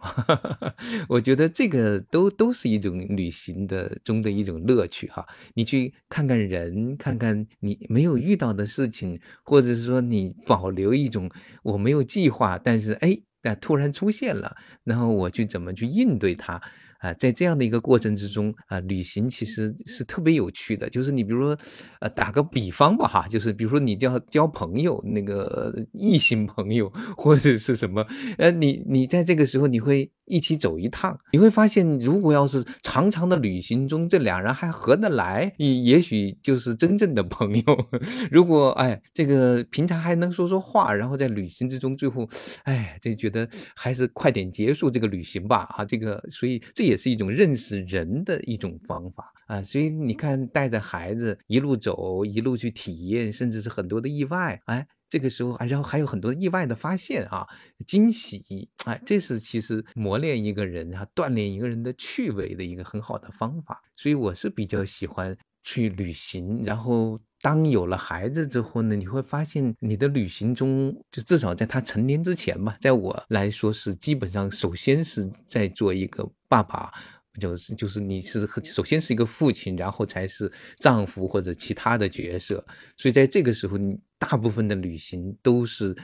[1.08, 5.26] 我觉得这个都都是一种旅行的中的一种乐趣哈。
[5.54, 11.28] 你去看看人，看看你没有遇到的事情，或者是说你保留一种
[11.64, 16.62] 我没有计划，但是哎，但突然出现了，然后我去怎么去应对它。
[16.98, 20.88] 啊，在这样的一个过程之中啊，旅行其实是特别有趣的。
[20.90, 21.58] 就是你比如说，
[22.00, 28.06] 呃，打个比方吧，哈，就是比如说你交交朋友，那个异性朋友或者是什么，
[28.38, 30.10] 呃，你你在这个时候你会。
[30.26, 37.64] 一起走一趟，你会发现，如果要是长长的旅行中，这两人还合得来，也也许就是真正的朋友。
[38.30, 42.28] 如果哎，这个平常还能说说话，然后在旅行之中，最后，
[42.64, 45.68] 哎，就觉得还是快点结束这个旅行吧。
[45.70, 49.62] 啊，这个，所以这也是一种认识人的一种方法啊。
[49.62, 54.86] 所以你看，带着孩子一路走，一路去体验，甚至是很多的意外，哎。
[55.08, 57.46] 这个时候，然后还有很多意外的发现啊，
[57.86, 63.82] 惊喜，哎，这是其实磨练一个人啊，锻炼一个人的趣味的一个很好的方法。
[63.94, 66.62] 所以我是比较喜欢去旅行。
[66.64, 76.92] 然后当有了孩子之后呢，你会发现你的旅行中，就至少在他成年之前吧，在我来说是基本上首先是在做一个爸爸。
[77.40, 82.64] 就是就是你是首先是一个父亲，然后才是丈夫或者其他的角色，
[82.96, 85.96] 所以在这个时候，你大部分的旅行都是。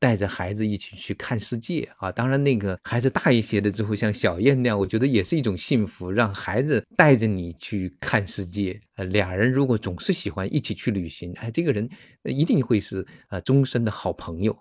[0.00, 2.10] 带着孩子一起去看世界啊！
[2.10, 8.80] 当然，那个孩子大一些的之后，像小燕那样，我觉得也是一种幸福，让孩子带着你去看世界。
[8.96, 11.86] 呃，俩人如果总是喜欢一起去旅行，哎，这个人
[12.24, 14.56] 一定会是呃终身的好朋友。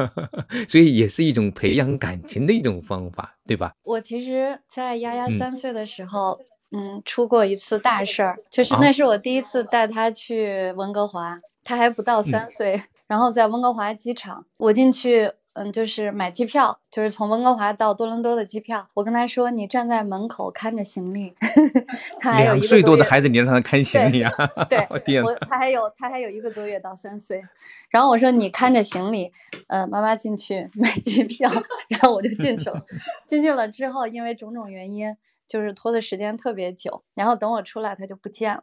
[0.68, 3.72] 所以也是一种培养感情的一种方法，对吧？
[3.82, 6.38] 我其实，在丫丫三岁的时候，
[6.76, 12.82] 嗯，出过一次大事儿，就是那是我第一次带他去温哥华，他还不到三岁。
[13.06, 15.32] 然后在温哥华机场，我进去。
[15.58, 18.86] 嗯，就是买机票，就是从温哥华到多伦多的机票。
[18.92, 21.34] 我跟他说：“你站在门口看着行李。
[22.20, 24.30] ”他还有两岁多的孩子，你让他看行李啊？
[24.68, 24.86] 对，
[25.22, 27.42] 我他还有他还有一个多月到三岁。
[27.88, 29.32] 然后我说：“你看着行李，
[29.68, 31.50] 呃，妈妈进去买机票。
[31.88, 32.84] ”然后我就进去了。
[33.24, 35.16] 进去了之后，因为种种原因。
[35.48, 38.60] 就是拖的时间特别久，然后等我出来，他就不见了。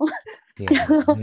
[0.69, 1.15] 然后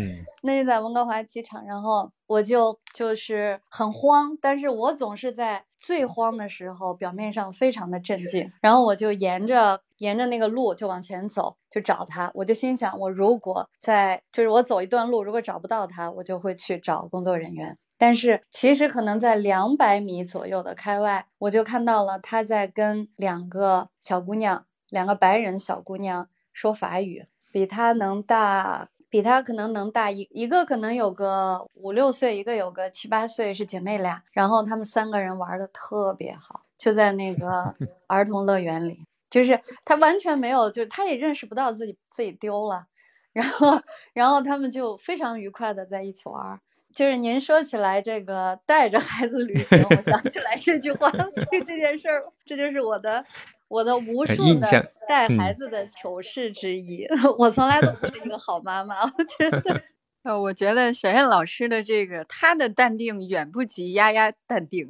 [0.42, 8.50] 那是在温哥华机场，然后我就就是很慌，但是我总是在最慌的时候，表面上非常的镇静。
[8.60, 12.30] 然后我就沿着沿着那个路就往前走，就找他。
[12.34, 17.78] 我就心想，我如果在就是我走一段路，如果找不到他，我就会去找工作人员。
[17.96, 24.64] 但是其实可能在两百米左右的开外，我就看到了他在跟两个小姑娘。
[24.90, 34.22] 两个白人小姑娘说法语，比她能大，比她可能能大一一个，可能有个五六岁，一个有个七八岁，是姐妹俩。
[34.32, 37.74] 然后她们三个人玩的特别好，就在那个
[38.06, 42.86] 儿童乐园里，就是她完全没有，就是他也认识不到自己自己丢了。
[43.32, 43.80] 然后，
[44.12, 46.60] 然后他们就非常愉快的在一起玩。
[47.00, 51.10] 就是您说起来这个带着孩子旅行，我想起来这句话，
[51.50, 53.24] 这这件事儿，这就是我的。
[53.68, 57.06] 我的无数的带孩子的糗事之一，
[57.38, 59.82] 我从来都不是一个好妈妈，我觉得。
[60.24, 64.86] 呃，我觉得小燕老师的这个，她的淡定远不及丫丫淡定，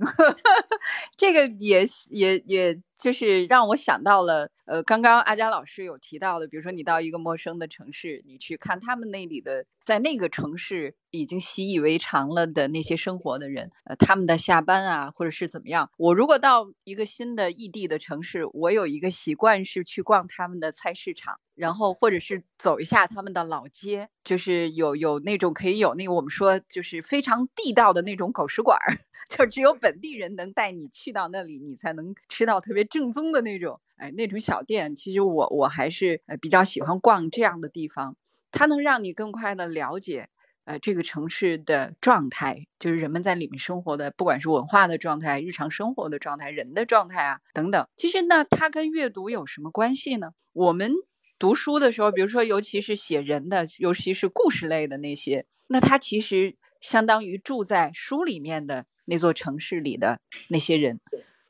[1.16, 15.90] 这个也也也就是让我想到了，呃，刚刚阿佳老师有提到的，比如说你到一个陌生的城市，你去看他们那里的，在那个城市已经习以为常了的那些生活的人，呃，他们的下班啊，或者是怎么样。
[15.96, 21.40] 我如果到一个新的异地的城市，我有一个习惯是去逛他们的菜市场。
[21.56, 28.96] 然后，或者是走一下他们的老街，就是有有那种可以有那个我们说就是非常地道的那种狗食馆儿，
[29.28, 34.94] 就只有本地人能带你去到那里，你才能吃到特别正宗的那种，哎，那种小店。
[34.94, 38.16] 其实我我还是呃比较喜欢逛这样的地方，
[38.50, 40.28] 它能让你更快的了解
[40.64, 47.86] 呃这个城市的状态，就是人们在里面生活的，不管是文化的状态、日常生活的状态、人的状态啊等等。
[47.96, 50.30] 其实呢，它跟阅读有什么关系呢？
[50.52, 50.92] 我们。
[51.38, 61.00] 读书的时候，比如说，尤其是写人的，尤其是故事类的那些，那它其实相当于住在书里面的那座城市里的那些人。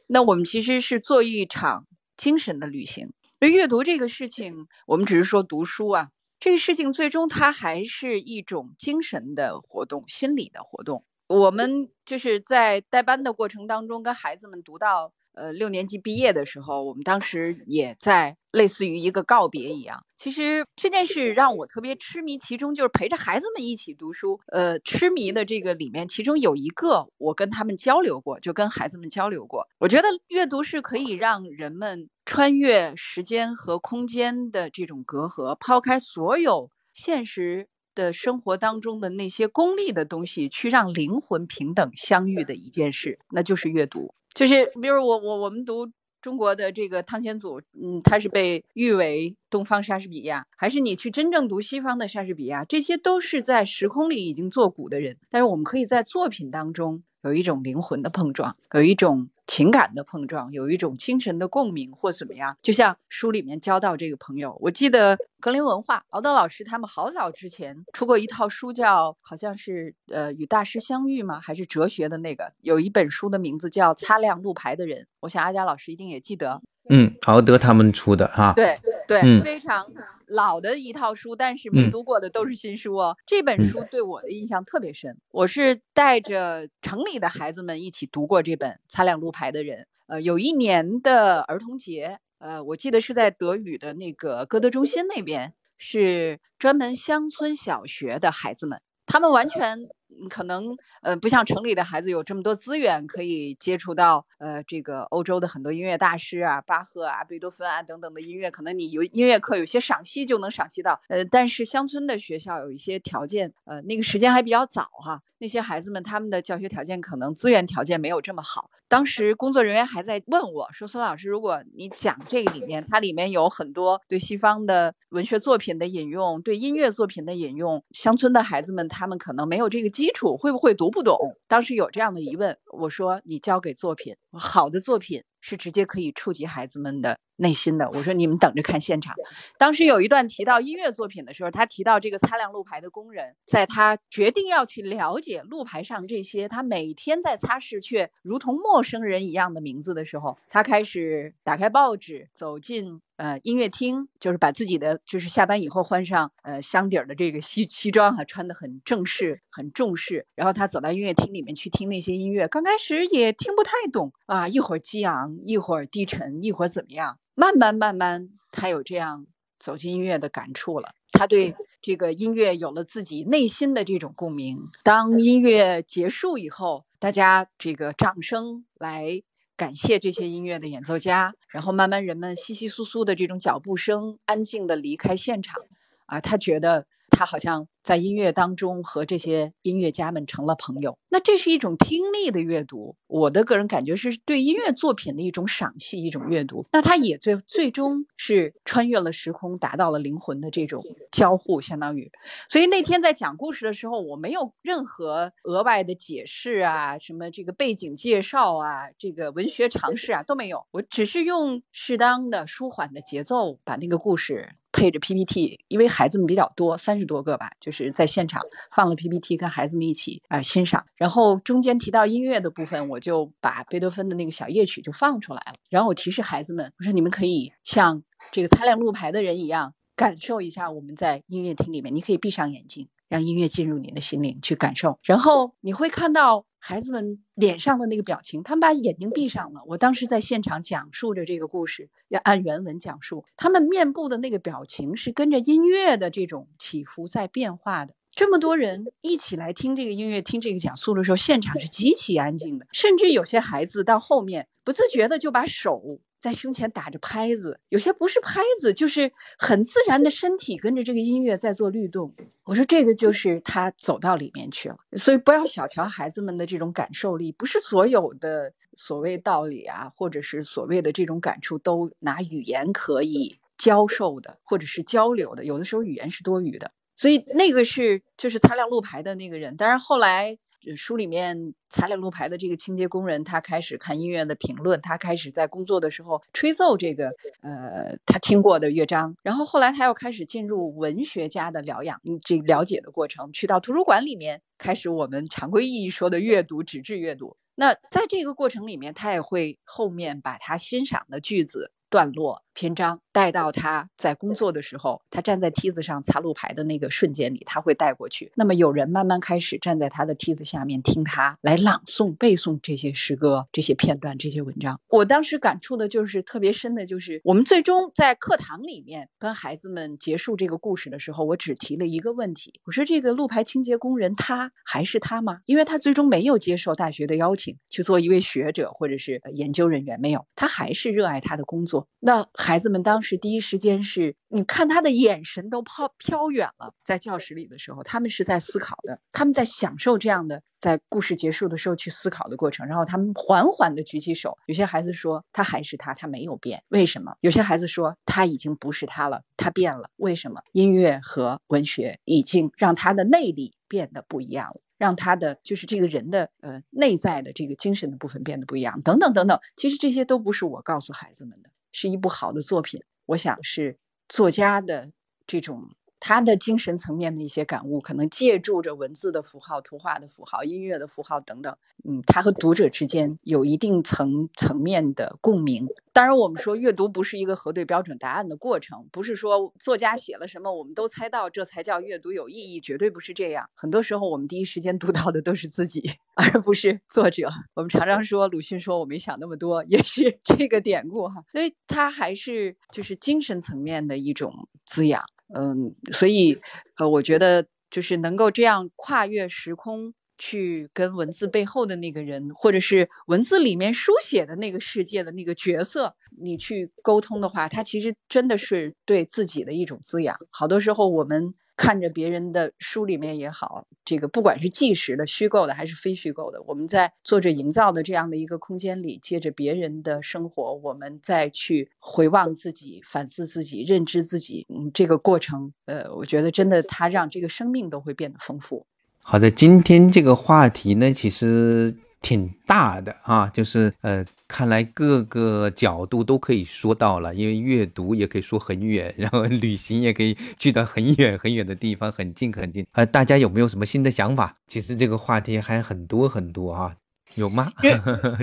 [0.06, 1.88] 那我们其实是做一场
[2.20, 3.14] 精神的旅行。
[3.40, 11.06] 那阅读这个事情，我们只是说读书啊，这个事情最终它还是一种精神的活动、心理的活动。
[11.28, 15.14] 我们就是在带班的过程当中，跟孩子们读到。
[15.34, 20.04] 呃，六年级毕业的时候，我们当时也在类似于一个告别一样。
[20.16, 24.38] 其实这件事让我特别痴迷其中，就是陪着孩子们一起读书。
[24.48, 29.66] 呃，痴迷的这个里面，其中有一个我跟他们交流过，就跟孩子们交流过。
[29.78, 44.12] 我觉得阅读是可以让人们穿越时间和空间的这种隔阂，抛开所有现实的生活当中的那些功利的东西，去让灵魂平等相遇的一件事，那就是阅读。
[44.34, 59.30] 就是，比如我我我们读中国的这个汤显祖，嗯，他是被誉为东方莎士比亚，还是你去真正读西方的莎士比亚，这些都是在时空里已经作古的人，但是我们可以在作品当中有一种灵魂的碰撞，有一种。
[59.50, 64.56] 情感的碰撞，有一种精神的共鸣或怎么样，就像书里面交到这个朋友。
[64.60, 71.40] 我记得格林文化敖德老师他们好早之前出过一套书，叫好像是呃与大师相遇吗？
[71.40, 72.52] 还是哲学的那个？
[72.60, 76.62] 有一本书的名字叫《擦亮路牌的人》，我想阿佳老师一定也记得。
[76.88, 78.52] 嗯，敖德他们出的哈。
[78.54, 78.78] 对
[79.08, 79.84] 对，非常。
[80.32, 83.16] 老的一套书，但是没读过的都是新书哦。
[83.26, 89.82] 这本书对我的印象特别深，我是带着城里的孩子们一起读过这本《擦亮路牌的人》。
[90.08, 99.88] 呃，有一年的儿童节，呃，我记得是在德语的那个歌德中心那边，是专门乡村小学的孩子们，他们完全。
[100.28, 111.00] 可能呃不像城里的孩子有这么多资源可以接触到呃这个欧洲的很多音乐大师啊，巴赫啊、贝多芬啊等等的音乐，可能你有音乐课有些赏析就能赏析到。
[111.08, 115.22] 呃，但是乡村的学校有一些条件，呃，那个时间还比较早哈。
[115.40, 118.70] 那些孩子们他们的教学条件可能资源条件没有这么好。
[118.88, 131.16] 当时工作人员还在问我说：“孙老师，如果你讲这个里面，它里面有很多对西方的文学作品的引用，对音乐作品的引用，乡村的孩子们他们可能没有这个基础，会不会读不懂？”
[131.48, 137.90] 当时有这样的疑问，我说：“你交给作品，好的作品是直接可以触及孩子们的内心的。
[137.92, 139.14] 我说你们等着看现场。
[139.58, 153.00] 当时有一段提到音乐作品的时候，他提到这个擦亮路牌的工人，在他决定要去了解路牌上这些他每天在擦拭却如同陌生人一样的名字的时候，他开始打开报纸，走进。
[153.20, 160.26] 呃，音乐厅就是把自己的就是下班以后换上呃箱底儿的这个西西装哈，穿的很正式、很重视。
[160.34, 167.18] 然后他走到音乐厅里面去听那些音乐，刚开始也听不太懂啊，一会儿激昂，一会儿低沉，一会儿怎么样？
[167.34, 169.26] 慢慢慢慢，他有这样
[169.58, 170.94] 走进音乐的感触了。
[171.12, 174.56] 他对这个音乐有了自己内心的这种共鸣。
[174.82, 179.22] 当音乐结束以后，大家这个掌声来。
[179.60, 185.60] 感谢这些音乐的演奏家，然后慢慢人们稀稀疏疏的这种脚步声，安静的离开现场，
[186.06, 186.86] 啊，他觉得。
[187.10, 192.96] 他好像在音乐当中和这些音乐家们成了朋友，那这是一种听力的阅读。
[193.06, 196.66] 我的个人感觉是对音乐作品的一种赏析，一种阅读。
[196.72, 202.10] 那他也最最终是穿越了时空，达到了灵魂的这种交互，相当于。
[202.48, 214.50] 所以那天在讲故事的时候，我没有任何额外的解释啊，什么这个背景介绍啊，这个文学常识啊都没有，我只是用适当的舒缓的节奏把那个故事。
[214.72, 218.40] 配着 PPT，因为孩子们比较多，三十多个吧，就是在现场
[218.70, 220.84] 放了 PPT，跟孩子们一起啊欣赏。
[220.94, 225.54] 然后中间提到音乐的部分，我就把贝多芬的那个小夜曲就放出来了。
[225.68, 231.92] 然后我提示孩子们，我说你们可以像这个擦亮路牌的人一样，感受一下我们在音乐厅里面。
[231.94, 234.98] 你可以闭上眼睛，让音乐进入你的心灵去感受。
[235.02, 236.44] 然后你会看到。
[236.60, 239.62] 孩子们脸上的那个表情，他们把眼睛闭上了。
[239.66, 243.24] 我当时在现场讲述着这个故事，要按原文讲述。
[243.36, 247.94] 他们面部的那个表情是跟着音乐的这种起伏在变化的。
[248.12, 256.00] 这么多人一起来听这个音乐、听这个讲述的时候，现场是极其安静的，甚至有些孩子到后面不自觉的就把手。
[256.20, 262.14] 在胸前打着拍子，有些不是拍子，就是很自然的身体跟着这个音乐在做律动。
[262.44, 276.70] 我说这个就是他走到里面去了，所以不要小瞧孩子们的这种感受力，不是所有的所谓道理啊，或者是所谓的这种感触都拿语言可以教授的，或者是交流的，有的时候语言是多余的。
[276.96, 280.38] 所以那个是就是擦亮路牌的那个人，当然后来。
[280.76, 287.08] 书里面擦两路牌的这个清洁工人，他开始看音乐的评论，他开始在工作的时候吹奏这个
[287.42, 297.36] 呃他听过的乐章，然后后来他又开始进入文学家的疗养这了解的过程，去到图书馆里面开始我们常规意义说的阅读纸质阅读。
[297.54, 301.72] 那在这个过程里面，他也会后面把他欣赏的句子。
[301.90, 308.30] 段落篇章带到他在工作的时候，他站在梯子上擦路牌的那个瞬间里，他会带过去。
[308.34, 314.80] 那么有人慢慢开始站在他的梯子下面听他来朗诵、背诵这些诗歌、这些片段、这些文章。
[314.88, 325.40] 我当时感触的就是特别深的，就是我们最终在课堂里面跟孩子们结束这个故事的时候，我只提了一个问题：我说这个路牌清洁工人他还是他吗？
[325.46, 331.88] 因为他最终没有接受大学的邀请去做一位学者或者是研究人员，没有，他还是热爱他的工作。
[331.98, 342.66] 那孩子们当时第一时间是，你看他的眼神都抛飘远了，在教室里的时候，他们是在思考的，他们在享受这样的在故事结束的时候去思考的过程。
[342.66, 347.14] 然后他们缓缓地举起手，有些孩子说他还是他，他没有变，为什么？
[347.20, 350.42] 有些孩子说他已经不是他了，他变了，为什么？
[350.52, 354.60] 音乐和文学已经让他的内力变得不一样了。
[354.78, 359.38] 让他的就是这个人的呃内在的这个精神的部分变得不一样，等等等等。
[359.54, 362.80] 其实这些都不是我告诉孩子们的，是一部好的作品。
[363.06, 364.90] 我想是作家的
[365.26, 365.70] 这种
[366.00, 371.54] 他的精神层面的一些感悟，可能借助着文字的符号、图画的符号、音乐的符号等等。
[371.84, 375.68] 嗯，他和读者之间有一定层层面的共鸣。
[375.92, 383.48] 当然，我们说阅读不是一个核对标准答案的过程，不是说作家写了什么我们都猜到，这才叫阅读有意义，绝对不是这样。
[383.54, 385.82] 很多时候，我们第一时间读到的都是自己，
[386.16, 387.28] 而不是作者。
[387.54, 391.24] 我们常常说鲁迅说“我没想那么多”，也是 这个典故哈。
[391.32, 395.02] 所以，它还是就是精神层面的一种滋养。
[395.34, 396.38] 嗯，所以
[396.78, 399.94] 呃，我觉得就是能够这样跨越时空。
[400.22, 410.14] 去跟文字背后的那个人，或者是文字里面书写的那个世界的那个角色，你去沟通的话，他其实真的是对自己的一种滋养。
[410.28, 428.64] 好多时候，我们看着别人的书里面也好，这个不管是纪实的、虚构的还是非虚构的，我们在作者营造的这样的一个空间里，借着别人的生活，我们再去回望自己、反思自己、认知自己，嗯，这个过程，呃，我觉得真的，它让这个生命都会变得丰富。
[429.02, 442.66] 好的，今天这个话题呢，其实挺大的啊，就是呃，看来各个角度都可以说到了，因为阅读也可以说很远，然后旅行也可以去到很远很远的地方，很近很近。
[442.72, 444.36] 呃，大家有没有什么新的想法？
[444.46, 446.74] 其实这个话题还很多很多啊，
[447.16, 447.52] 有吗？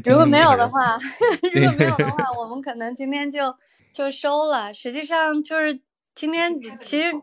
[0.04, 0.98] 如 果没有的话
[1.54, 3.56] 如果没有的话，我们可能今天就
[3.94, 4.74] 就收了。
[4.74, 5.80] 实际上就是
[6.16, 7.14] 今天其实。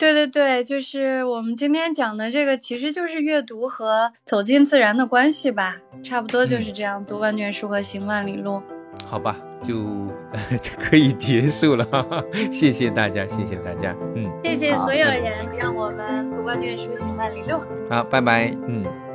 [0.00, 7.04] 对对对，就是我们今天讲的这个，其实就是阅读和走进自然的关系吧，差不多就是这样。
[7.04, 8.62] 读万卷书和行万里路，
[9.04, 9.74] 好吧，就
[10.62, 11.86] 就可以结束了。
[12.50, 17.60] 谢谢大家，谢谢大家，嗯，谢谢所有人，让我们读万卷书，行万里路。
[17.90, 19.09] 好，拜拜，嗯。